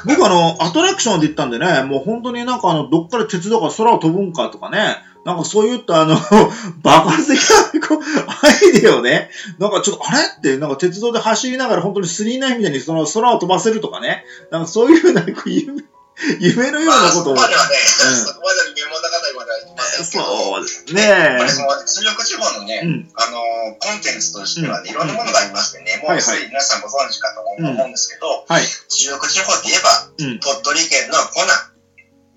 [0.05, 6.15] 僕あの、アトラクションで行ったんでね、もう本当になんかあの、どっから鉄道が空を飛ぶんかとかね、なんかそういったあの、
[6.83, 7.39] 爆発的
[7.73, 15.83] なこうアイデアをね、なんかちょっとあれって、なんか鉄道で走りながら本当にスリーナインみたいにその空を飛ばせるとかね、なんかそういうなんか夢、
[16.39, 17.35] 夢のようまあ、なことを。
[17.37, 21.65] そこまではね、うんそこまでは疑問な方までは言いませんけど、そうですやっぱりそね。
[21.65, 23.11] の中国地方のね、うん。
[23.15, 23.41] あの
[23.79, 28.67] コンテンツとしてはね、うんいろんなものがありましてね、もはいうはいすでに皆さんご存知かと思うんですけど、はい。
[28.89, 30.39] 中国地方って言えば、うん。
[30.39, 31.72] 鳥取県のコナン、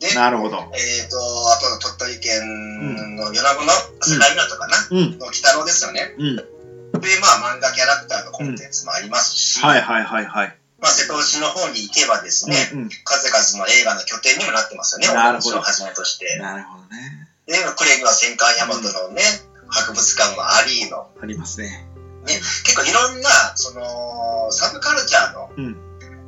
[0.00, 0.58] で、なるほど。
[0.76, 1.16] えっ、と、
[1.50, 3.72] あと鳥取県の米子の
[4.04, 5.18] 境港かな、うん。
[5.18, 6.14] の北郎ですよね。
[6.18, 6.36] うん。
[6.36, 6.42] で、
[7.20, 10.56] まあ漫画キャラクターのコンテンツもありますし、はいはいはいはい。
[10.80, 12.88] まあ瀬戸内の方に行けばですね、うん。
[13.04, 16.38] 数々の映画の拠点にもなってますよね、なるほどをはじめとして。
[16.40, 17.28] なるほどね。
[17.46, 19.22] で、クレには戦艦大和のね、
[19.68, 21.88] 博物館もありの、ありますね。
[22.26, 25.86] 結構いろんな、その、サブカルチャーのうん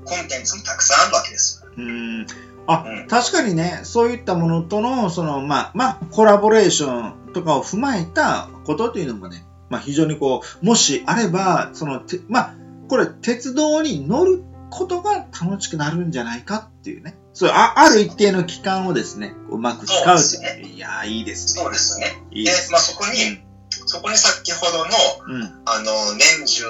[0.09, 1.71] コンテンツもたくさんあるわけですよ。
[1.77, 2.27] うん。
[2.69, 12.55] あ、うん確かにね、そういったものとの、その、まあ、まあ、コラボレーションとかを踏まえたことというのもね、まあ、非常にこう、もしあれば、その、てまあ、
[12.89, 17.17] これ、鉄道に乗ることが楽しくなるんじゃないかっていうね。
[17.33, 20.77] そう、あある一定の期間をですね、うまく使うそうですっていう。
[20.77, 21.63] いやー、いいですね。
[21.63, 22.23] そうですね。
[22.33, 22.69] いいです、。
[22.69, 23.41] でまあそこに、
[23.87, 24.91] そこに先ほどの、
[25.29, 25.43] うん。
[25.65, 26.65] あの、年中、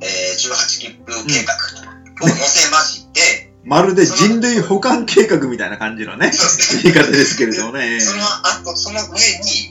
[0.00, 6.30] えー、18切符計画を載せまして、まるで人類保管計画みたいな感じのね、
[6.82, 7.98] 言い方ですけれどもね。
[8.00, 8.22] その
[8.62, 9.18] 後、その上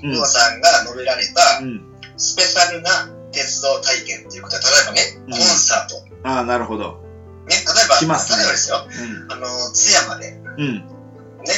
[0.03, 1.81] に、うんさんが述べられたう、ん。
[2.17, 6.27] スペシャルな鉄道体験っていうことで、例えばね、うんコンサート。
[6.27, 7.03] ああ、なるほど。
[7.47, 9.31] ね、例えば、しますね例えばですよ、うん。
[9.31, 10.85] あの、津山で、ね、うん。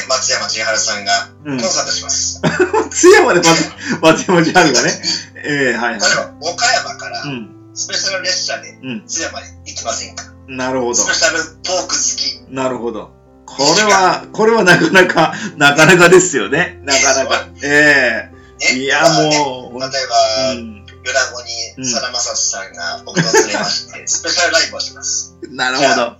[0.08, 1.70] 松山千春さんがうんコン。
[1.70, 2.40] サートします。
[2.90, 3.70] 津山で松
[4.02, 5.02] 松山千春がね。
[5.44, 7.22] ええはい例えはば、岡山からい。
[7.22, 7.50] うん。
[7.72, 9.04] スペシャル列車でうん。
[9.06, 10.24] 津山に行きませんか？
[10.48, 11.06] なるほどス。
[11.06, 12.54] ペシャルトーク付き。
[12.54, 13.10] なるほど。
[13.44, 16.80] これは、これはなかなか、なかなかですよね。
[16.84, 17.48] なかなか。
[17.62, 20.86] ええね、いや、もう、例えば、うん。
[21.06, 23.30] 米子にさだまさしさんが訪れま
[23.64, 25.34] して、 スペシャルライブをします。
[25.50, 26.16] なるほど。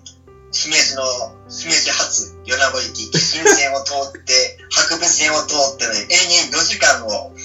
[0.53, 7.33] 姫路の、姫路発米子行き、新線を通って、 博物線を通ってね、延々4時間を、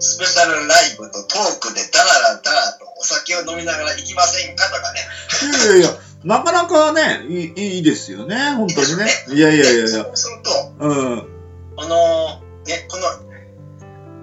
[0.00, 5.00] スペシャルライブとトークでダララダラとお酒を飲みながら行きませんかとかね。
[5.42, 8.36] いやいやいや、なかなかね、いいいいですよね。
[8.54, 9.06] 本当にね。
[9.34, 9.88] いやいやいやいや。
[9.88, 10.40] そうする
[10.78, 11.28] と、うん。
[11.74, 13.02] この、ね、この、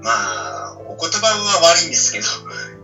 [0.02, 2.26] まあ、お言葉は悪いんですけど、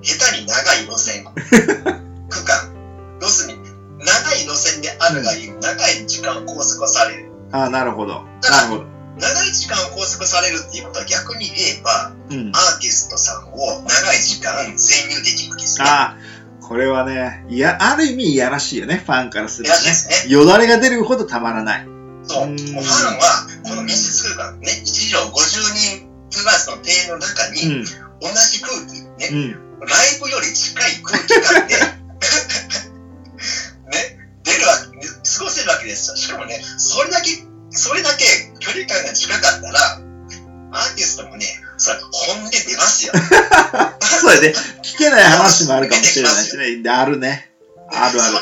[0.01, 1.23] 下手に長い路線、
[2.29, 2.75] 区間、
[3.21, 3.59] 要するに、
[3.99, 7.31] 長い路線であるがゆえ、長い時間を拘束される。
[7.53, 8.25] あなるほど。
[8.43, 8.94] なるほど。
[9.17, 12.51] 長い時間拘束されるっていうことは逆に言えば、うん。
[12.53, 15.85] アーティストさんを長い時間潜入できるわけですね。
[15.87, 16.17] あ
[16.61, 19.87] これはね、いや、ある意味いやらしいよね、ファンからするいやとね。
[19.89, 20.33] ですね。
[20.33, 21.85] よだれが出るほどたまらない。
[22.23, 22.53] そう。
[22.53, 22.85] うファン
[23.19, 27.83] は、この密室空間、ね、1畳50人プラスの庭園の中うに、ん。
[27.85, 29.51] 同じ空気、ね、うん。
[29.85, 31.75] ライブより近い空気感で、
[43.11, 44.31] 音出ますよ。
[44.31, 44.53] そうやね。
[44.83, 46.89] 聞けない話もあるかもしれないしね。
[46.89, 47.51] あるね。
[47.89, 48.39] あるあるそれはね、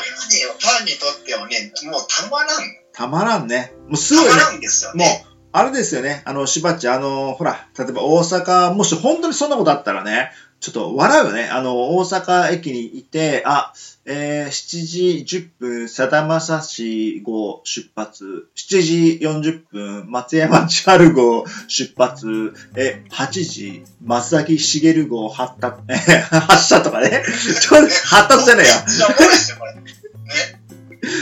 [0.58, 2.60] ファンにとってはね、もうたまらん。
[2.92, 3.72] たまらんね。
[3.88, 4.42] もうすごいねたま。
[4.42, 6.22] らんですよもうね。、あれですよね。
[6.24, 11.48] あの、しばっち、あの、ほら、例えば大阪、もし本当にそんなことあったらね、ちょっと笑うよね。
[11.50, 13.72] あの、大阪駅にいて、あ、
[14.06, 27.22] えー、7時10分、さだまさし号出発、7時40分、松山千春号出発、え、8時、松崎しげる号発達、え発車とかね。
[27.60, 28.74] ちょっと発達じゃねえよ。
[28.86, 30.08] めっちゃおもろいですよ、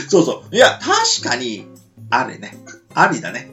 [0.09, 0.55] そうそう。
[0.55, 1.67] いや、確かに、
[2.09, 2.57] あれね。
[2.93, 3.49] ありだね。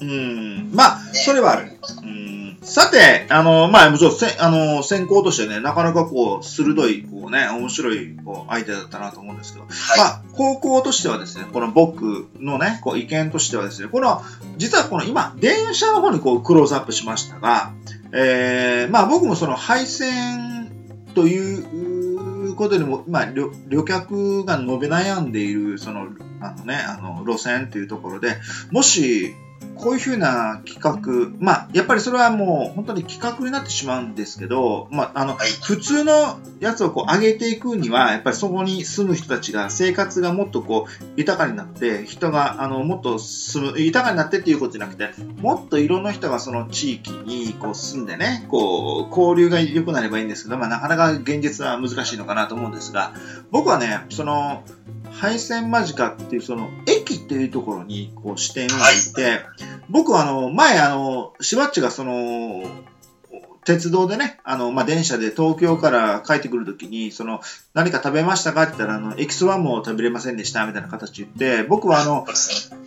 [0.00, 0.70] うん。
[0.72, 1.72] まあ、それはある。
[2.02, 2.27] うん。
[2.62, 9.98] さて、あの、まあ、もちろん、せあの、先行としてね、なかなかこう、鋭い、こうね、面白い、こう、相手だったなと思うんですけど、はい。
[9.98, 14.22] まあ、高校としてはですね、この僕のね、こう、意見としてはですね、この、
[14.56, 17.72] 実はこの今、電車の方にこう、クローズアップしましたが、
[18.12, 20.70] えー、まあ僕もその配線
[21.14, 26.08] ということよりも、まあ、旅旅客が伸び悩んでいる、その、
[26.40, 28.36] あのね、あの、路線というところで、
[28.70, 29.34] もし、
[29.78, 35.48] こういうふうな企画、まあ、やっぱりそれはもう本当に企画になってしまうんですけど、まあ、あの、はい。
[35.62, 45.10] 普通のやつをこう上げていくには、やっぱりそこに住む人たちが生活がもっとこう豊かになって、人があのもっと住む、豊かになってっていうことじゃなくて、
[45.40, 53.14] もっといろんな人がその地域にこう住んでね、こう交流が良くなればいいんですけど、まあなかなか現実は難しいのかなと思うんですが、
[53.50, 54.64] 僕はね、その、
[55.12, 59.40] 廃線間近っていうその駅っていうところにこう視点を置いて、
[59.88, 62.62] 僕はあの前あのしばっちがその
[63.64, 67.42] 鉄道でね、あの、まあ、電車で東京から帰ってくるときに、その、
[67.74, 68.62] 何か食べましたか？
[68.62, 72.26] って言ったら、あの、エキスワンも食べれませんでした、みたいな形言って、僕はあの。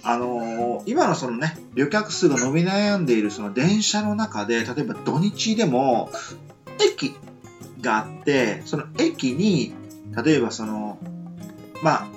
[0.02, 6.10] あの今のそのね、旅客数が伸び悩んでいるその電車の中で、例えば土日でも、
[6.84, 7.14] 駅
[7.82, 9.76] があって、その駅に、
[10.26, 10.98] 例えばその、
[11.82, 12.08] まあ、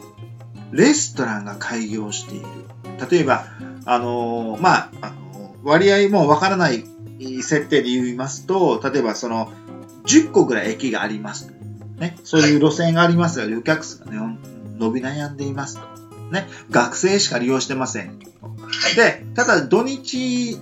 [0.73, 2.47] レストランが開業している。
[3.11, 3.47] 例えば、
[3.85, 6.85] あのまあ、あの割合もわからない
[7.43, 9.53] 設定で言いますと、例えばその、
[10.07, 11.53] 10個ぐらい駅があります。
[11.99, 14.19] ね、そういう路線がありますが、旅客数がね、
[14.79, 15.87] 伸び悩んでいますと。
[16.31, 18.09] ね、学生しか利用してません。
[18.09, 18.97] はい。
[18.97, 20.59] で、ただ土日、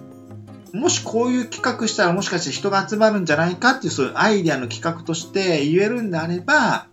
[0.73, 6.87] もしこういう企画したらもしかして人が集まるんじゃないかっていうそういうアイデアの企画として言えるんであれば、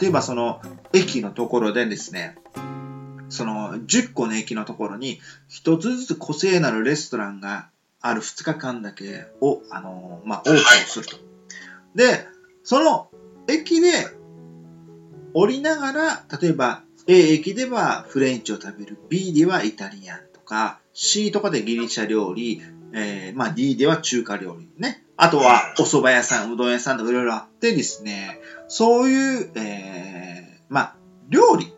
[0.00, 0.60] 例えばその
[0.92, 2.36] 駅のところでですね、
[3.28, 11.16] その10個の駅のところに一つずつ個性なるレストランがある2日間だけを、あの、まあ、オープンすると。
[11.94, 12.26] で、
[12.64, 13.08] その
[13.48, 13.90] 駅で
[15.34, 25.04] 降りながら、例えば A 駅ではフレンチを食べる、B ではイタリアンとか、C とかでギリシャ料理、えーまあ D では中華料理ね。
[25.16, 30.96] あとはお蕎麦屋さん、うどん屋さんとかいろいろあってですね、そういう、えーまあ
[31.28, 31.74] 料理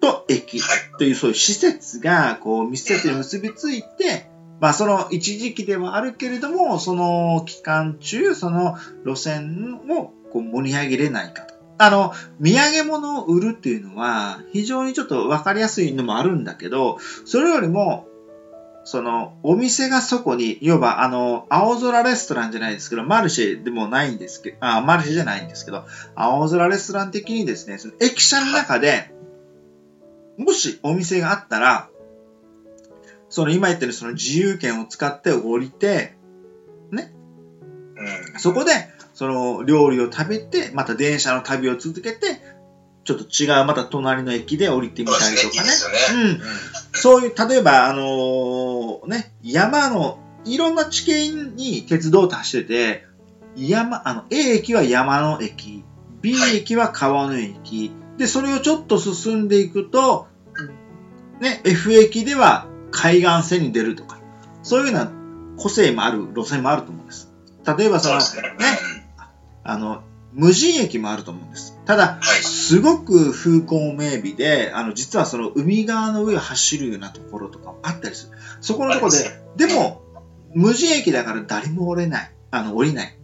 [0.00, 0.78] と駅はい。
[0.98, 11.54] というそういう施設がこう密接に結びついて、まあその一時期ではあるけれども、その期間中、その路線をこう盛り上げれないかと。
[11.78, 18.06] あの、土産物を売るっていうのは非常にちょっとわかりやすいのもあるんだけど、それよりも、
[18.84, 29.10] その、お店がそこに、いわば、あの、青空レストランじゃないですけど、マルシェでもないんですけど、あ、マルシェじゃないんですけど、青空レストラン的にですね、その駅舎の中で、
[30.38, 31.90] もしお店があったら、
[33.28, 36.14] その今言ってるその自由券を使って降りて、
[38.00, 38.40] うん。
[38.40, 38.72] そこで
[39.12, 42.40] その料理を食べて、また電車の旅を続けて、
[43.10, 45.70] ちょっと違うまた隣の駅で降りてみたりとかね。
[46.14, 46.40] うんうん。
[46.92, 53.06] そういう、例えば、あのーね、山の、いろんな地形に鉄道って走ってて、
[53.56, 55.84] 山、あの、A 駅は山の駅、
[56.20, 60.28] B はい駅は川の駅、で、それをちょっと進んでいくと、
[61.40, 64.20] ね、F 駅では海岸線に出るとか、
[64.62, 65.10] そういうような
[65.56, 67.32] 個性もある路線もあると思うんです。
[67.78, 68.22] 例えばその、ね。
[69.64, 70.02] あの、
[70.32, 71.78] 無人駅もあると思うんです。
[71.86, 72.42] ただ、はい。
[72.42, 78.38] すごく風光明媚で、あの、実はその海側の上を走るようなところとかもあったりする。
[78.60, 80.02] そこのところで、でも、
[80.54, 82.32] 無人駅だから誰も降れない。
[82.50, 83.16] あの、降りない。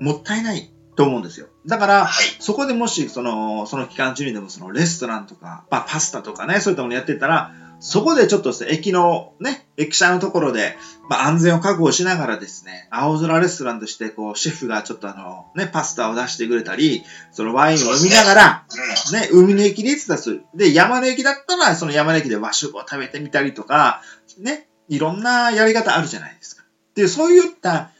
[0.00, 1.48] もったいないと思うんですよ。
[1.66, 2.26] だから、はい。
[2.38, 10.76] そこでもし、その、その期間中にでも、そのレストランとか、まあ、パスタとかね、そういったものやってたら、そこでちょっとですね、駅のね、駅舎のところで、
[11.08, 18.66] まあ、安全を確保しながらですね、青空レストランとして、こう、シェフがちょっとあの、ね、パスタを出してくれたり、そのワインを飲みながら、
[19.12, 20.44] ね、海の駅で行ってたする。
[20.54, 24.02] で、山の駅だったら、その山の駅で和食を食べてみたりとか、
[24.38, 26.64] ね、いろんなやり方あるじゃないですか。
[26.94, 27.90] で、そういった、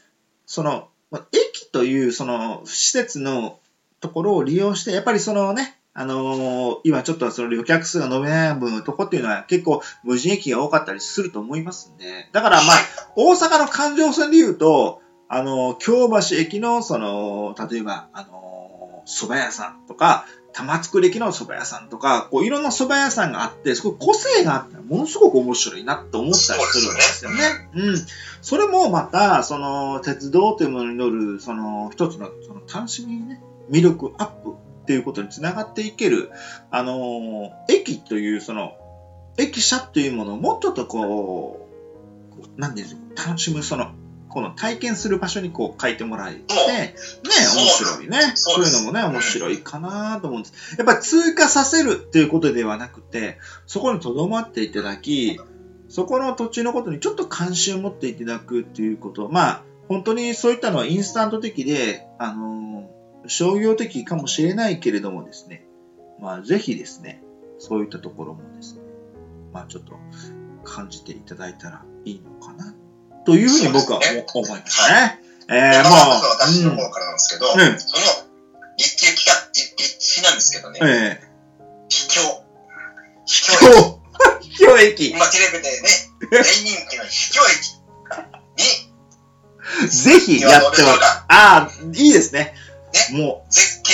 [0.45, 0.89] その、
[1.31, 3.59] 駅という、その、施設の
[3.99, 12.75] ところを利用して、やっぱりそのね、あのー今ちょっとその旅客数が伸び悩むとこっていうのは結構無人駅が多かったりすると思いますんで、だからまあ、
[13.15, 27.69] 大阪の環状線で言うと、あの、京橋駅の、その、例えば、あの、蕎麦屋さんとか、玉造駅の蕎麦屋さんとか、こう、いろんな蕎麦屋さんがあって、すごい個性があって、ものすごく面白いなって思ったりするんですよね。
[27.73, 28.05] うん。
[28.41, 36.31] それもまた、その、鉄道というものに乗る、その、一つの、その、楽しみにね、魅力アップっていうことにつながっていける、
[36.69, 38.73] あの、駅という、その、
[39.37, 41.67] 駅舎というものをもうちょっとこ
[42.31, 43.93] う、こうなんていうんですか、楽しむ、その、
[44.29, 48.19] この体験する場所にこう書いてもらえて、ね、面白いね。
[48.35, 50.75] そそういうのもね、面白いかなと思うんです。
[50.77, 55.39] やっぱり通過させるっていうことではなくて、そこに留まっていただき、
[55.89, 59.29] そこの土地のことにちょっと関心を持っていただくっていうこと。
[59.29, 62.94] まあ、本当にそういったのはインスタント的で、あのー
[63.27, 65.65] 商業的かもしれないけれどもですね、
[66.19, 67.23] まあ、ぜひですね、
[67.59, 68.81] そういったところもですね、
[69.53, 69.97] まあ、ちょっと
[70.63, 72.75] 感じていただいたらいいのかな、
[73.25, 73.99] というふうに僕は
[74.33, 75.19] 思いますね。
[75.47, 77.71] えでー、まもあ、私のう、方からなんですけど、んその、
[78.77, 81.21] 立地期間、立立地なんですけどね、うん、え
[81.89, 82.21] 秘境。
[83.25, 83.67] 秘ー、境
[84.39, 84.49] 駅。
[84.49, 85.09] 秘境駅。
[85.11, 85.89] 今テレビでね、
[86.31, 87.75] 大人気の秘境駅
[89.83, 90.99] に、 ぜひやってもらう。
[90.99, 92.55] ああ、いいですね。
[93.11, 93.93] も絶景、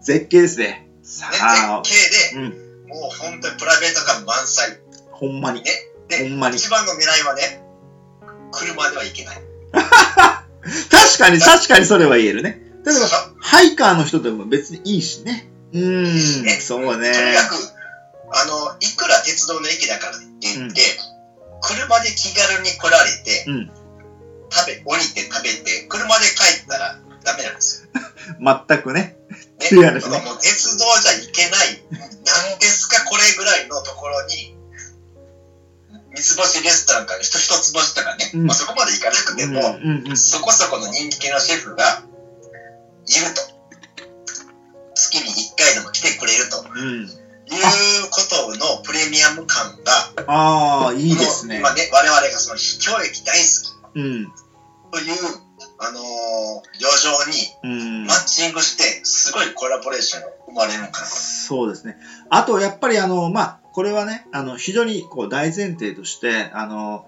[0.00, 0.88] う、絶景ですね。
[1.02, 4.78] さね、あ、絶景で、うん、もう本当にプライベート感満載。
[5.10, 5.62] ほんまに。
[5.62, 5.70] ね
[6.08, 6.56] でほんまに。
[6.56, 7.62] 一番の狙いはね、
[8.50, 9.42] 車では行けない。
[9.72, 12.60] 確かに、確かにそれは言えるね。
[12.84, 15.48] だけど、そうハイカーの人でも別にいいしね。
[15.72, 17.12] うーん、ねそうね。
[17.12, 17.54] とにかく、
[18.32, 20.82] あの、いくら鉄道の駅だからって言って、
[21.62, 23.70] 車で気軽に来られて、うん
[24.52, 27.88] 食べ、降りて食べて、車で帰ったらダメなんですよ。
[28.68, 29.16] 全くね。
[29.70, 34.56] ね、いやですねもう鉄道じゃ行けない、なんですかこれぐらいのところに、
[36.14, 40.16] 三つ星レストランから一一つ星とかね、うんまあ、そこまで行かなくても、うんうんうん。
[40.16, 42.02] そこそこの人気のシェフが
[43.06, 43.52] いると。
[44.94, 47.04] 月に1回でも来てくれるとうん。
[47.04, 47.56] い
[48.06, 51.58] うことのプレミアム感が、ああ、いいですね。
[51.58, 53.44] 今ね、我々がその秘境駅大好
[53.92, 54.32] きうん。
[54.92, 55.16] という、
[55.82, 56.02] あのー
[56.80, 58.14] 余剰にうんマ。
[58.14, 61.14] ッチングして、すごいコラボレーションが生まれるのかなと。
[61.14, 61.96] そうですね。
[62.30, 67.06] あと、やっぱりあの、まあ、これはね、あの、非常にこう大前提として、あの、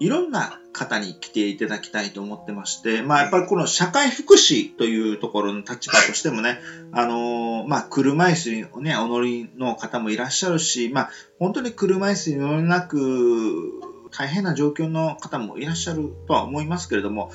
[0.00, 6.60] いろんな方に来ていただきたいと思ってまして、まあ、やっぱりこの社会福祉というところの立場としてもね、
[6.92, 17.30] あの、まあ、車椅子にね、お乗りの方もいらっしゃるし、まあ、本当に車椅子に乗れなく、大変な状況の方もいらっしゃるとは思いますけれども、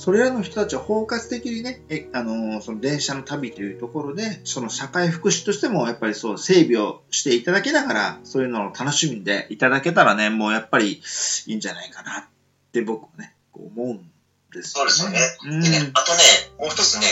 [0.00, 11.02] それらの人たちは包括的にね、えあのその電車の旅というところで、その社会福祉としてもやっぱりそう整備をしていただきながら、そういうのを楽しみでいただけたらね、もうやっぱり
[11.46, 12.24] いいんじゃないかなっ
[12.72, 14.10] て僕はね、こう思うん
[14.54, 15.18] ですそうですよね。
[15.44, 15.60] うん。
[15.60, 16.18] でね、あとね、
[16.58, 17.06] もう一つね、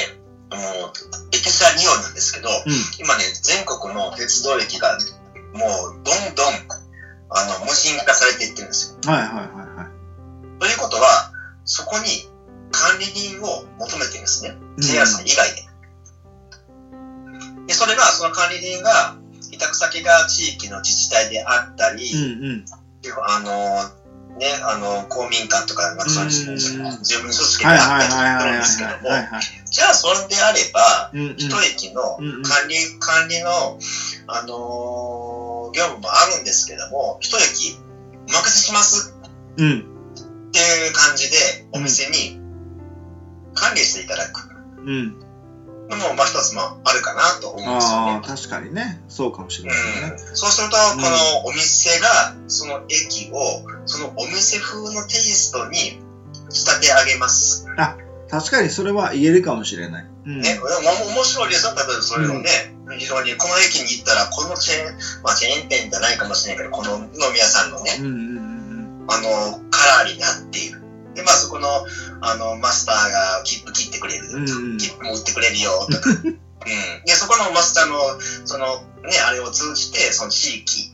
[0.49, 0.63] あの
[1.31, 2.49] 駅舎利用なんですけど、
[2.99, 4.97] 今ね、全国の鉄道駅が、
[5.53, 6.55] もうどんどん
[7.29, 9.13] あの無人化されていってるんですよ。
[9.13, 9.91] はいはいはいは
[10.57, 10.59] い。
[10.59, 11.35] ということは、
[11.67, 12.07] そこに
[12.71, 14.55] 管理人を求めてるんですね。
[14.79, 15.65] JR さん以外で。
[17.67, 19.17] で、それが、その管理人が、
[19.51, 22.65] 委託先が地域の自治体であったり、うんうん。
[23.27, 23.99] あの、
[24.39, 28.99] ね、あの、公民館とか、なんかそういううん住民組織ではいあったりするんはいですけども。
[29.71, 31.37] じゃあ、それであれば、うんうん。
[31.37, 33.79] 一駅のうんうん管理、管理の、
[34.27, 37.79] あのー業務もあるんですけども、一駅
[38.29, 39.15] お任せします
[39.57, 39.81] うん。
[40.49, 41.37] っていう感じで、
[41.73, 42.41] お店に
[43.59, 44.51] 管理していただく
[44.85, 45.19] うん。
[45.89, 48.23] のも、まあ一つもあるかなと思うんですよああ、ね。
[48.27, 49.03] 確かにね。
[49.09, 50.17] そうかもしれないね。
[50.29, 56.01] うん、そうすると、このお店が、その駅を、そのお店風のテイストに
[56.51, 57.67] 仕立て上げます。
[58.31, 60.05] 確かにそれは言えるかもしれない。
[60.05, 60.67] ううんね、も
[61.15, 62.51] 面白いですよ、例えばそれをね、
[62.99, 70.83] 非常にこの駅に行ったら、このチェーン、まあチェーン店じゃないかもしれないけど、この飲み屋さんのね、うんうんうんあの、カラーになっている。
[71.15, 71.69] で、まあそこの、
[72.21, 74.29] あの、マスターが切符切ってくれる。
[74.79, 76.11] 切符も売ってくれるよ、とか。
[76.21, 77.05] うん。
[77.05, 77.99] で、そこのマスターの、
[78.45, 80.93] その、ね、あれを通じて、その地域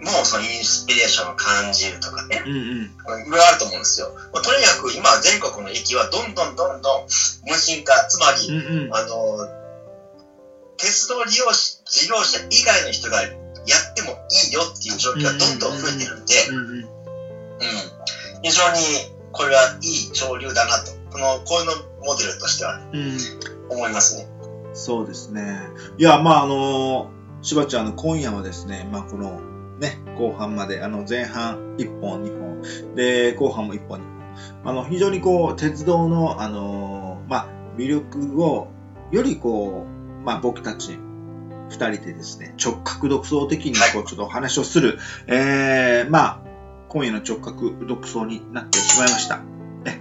[0.00, 2.42] も、そのインスピレーションを感じるとかね。
[2.46, 4.12] うんうんいろいろあると思うんですよ。
[4.32, 7.06] まあとにかく今、全国の駅はどんどんどんどん
[7.48, 9.48] 無人化、つまり、うんうんあの、
[10.76, 16.88] 鉄道利用し事業者以外の人がやってもいいよっていう状況がどんどん増えてるんで、うん、
[18.42, 18.78] 非常に
[19.36, 21.72] これはいい潮流だなと、この、こういうの
[22.04, 23.18] モデルとしてはうん
[23.70, 24.28] 思いますね。
[24.74, 25.58] そうですね。
[25.98, 27.10] いや、まあ、あの、
[27.42, 29.40] しばちゃん、あの、今夜はですね、まあ、この、
[29.78, 34.70] ね、後半まで、あの、前半1本、2本、で、後半も1本、2本。
[34.70, 38.68] あの、非常にこう、鉄道の、あの、まあ、魅力を、
[39.12, 40.98] よりこう、まあ、僕たち、
[41.68, 46.45] 二人でですね、直角独創的にこう、ちょっとお話をする、えー、まあ、
[46.88, 49.40] 今夜の直角独創になってしまいました。
[49.84, 50.00] え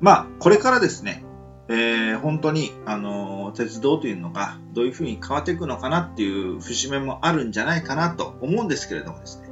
[0.00, 1.24] まあ、これからですね、
[1.68, 9.48] えー本当に、あのー鉄道というのがどういうふうに変わっていくのかなっていう節目もあるんじゃないかなと思うんですけれどもですね。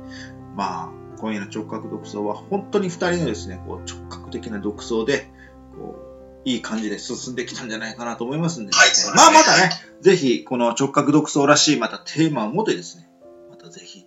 [0.57, 5.31] まあ、今夜の直角独走は本当に二人のですね、こう直角的な独走で、
[5.77, 5.97] こ
[6.45, 8.73] う、いい感じで進んできたんじゃないかなと思いますんで、
[9.15, 9.71] まあまたね、
[10.01, 13.09] ぜひこの直角独走らしいまたテーマを持ってですね、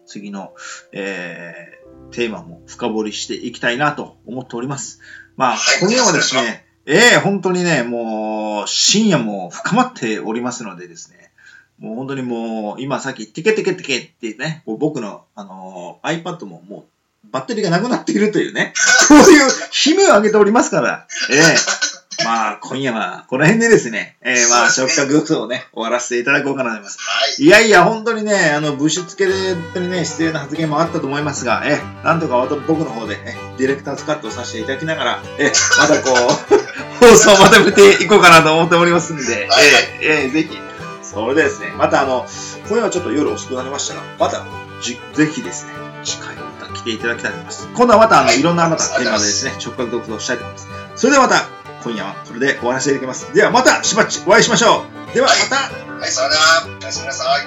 [0.06, 0.54] 次の、
[0.92, 5.00] えー、テーマも深掘りしていきたいなと思っております。
[5.36, 5.80] まあ、はい。
[5.82, 11.32] 今夜はですね、ええ本当にね、もう、深夜も深まっておりますのでですね、
[11.80, 16.86] もう本当にもう、今さっき、テケテケテケってね、僕の、あのー iPad もも
[17.26, 18.74] う、バッテリーがなくなっているというね、
[19.10, 21.85] こういう悲鳴を上げておりますから、ええ
[22.24, 26.98] まあ、今夜はこの辺でですね、ええまあ、そうですね直角独走をね、終わらせていただこうかなと思います。
[27.00, 27.44] はい。
[27.44, 39.66] いやいや、本当にね、あの、ぶしつけで、本当にね、失礼な発言もあったと思いますが、え、なんとか私僕の方で、え、ディレクターズカットをさせていただきながら、え、またこう、 放送をまとめていこうかなと思っておりますんで、はい
[40.02, 40.58] え、え、ぜひ、
[41.02, 42.26] それでですね、またあの、
[42.68, 44.44] 今夜はちょっと夜遅くなりましたが、また、
[44.82, 47.68] じ、ぜひですね、次回また来ていただきたいと思います。
[47.74, 50.68] 今度はまたあの、はいいろんなまたテーマでですね、直角独走したいと思います。
[50.96, 51.55] それではまた、
[51.86, 53.32] 今夜はこれで終わらせていただきます。
[53.36, 55.14] ではまた、しばっちお会いしましょう。
[55.14, 57.46] ではまた、はい、それでは、おやすみなさい。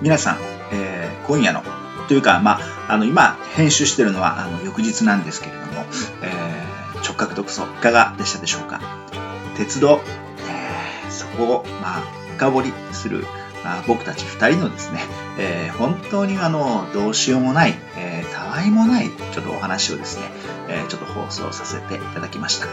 [0.00, 0.38] 皆さん、
[0.72, 1.62] えー今夜の、
[2.08, 5.84] というか、まあ、あの、今、編集してるのは、あの、翌日なんですけれども、
[6.22, 8.80] えー直角独走、いかがでしたでしょうか
[9.56, 10.00] 鉄道、
[10.48, 12.02] えーそこを、まあ、
[12.36, 13.26] 深掘りする、
[13.64, 15.00] まあ、僕たち二人のですね、
[15.38, 20.30] えー本当にあの、どうしようもない、えーたわいもない、ちょっとお話をですね、
[20.68, 22.66] えーちょっと放送させていただきました。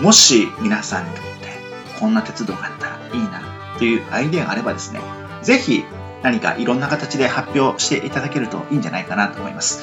[0.00, 1.30] もし、皆さんにとって、
[1.98, 3.42] こんな鉄道があったらいいな、
[3.78, 5.00] というアイデアがあればですね、
[5.42, 5.84] ぜひ、
[6.22, 9.82] 何かいろんな形で発表していただけるといいんじゃないかなと思います。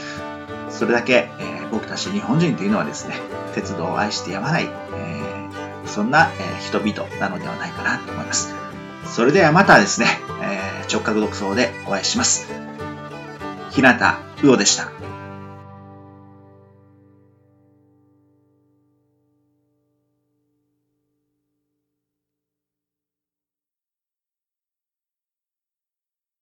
[0.70, 3.16] それだけ、えー僕たち日本人というのはですね、
[3.54, 5.48] 鉄道を愛してやまない、え
[5.86, 8.67] そんな、え人々なのではないかなと思います。
[9.14, 10.08] それではまたですね、
[10.42, 12.48] えー直角独走でお会いします。
[13.72, 13.98] 日向
[14.44, 14.90] うおでした。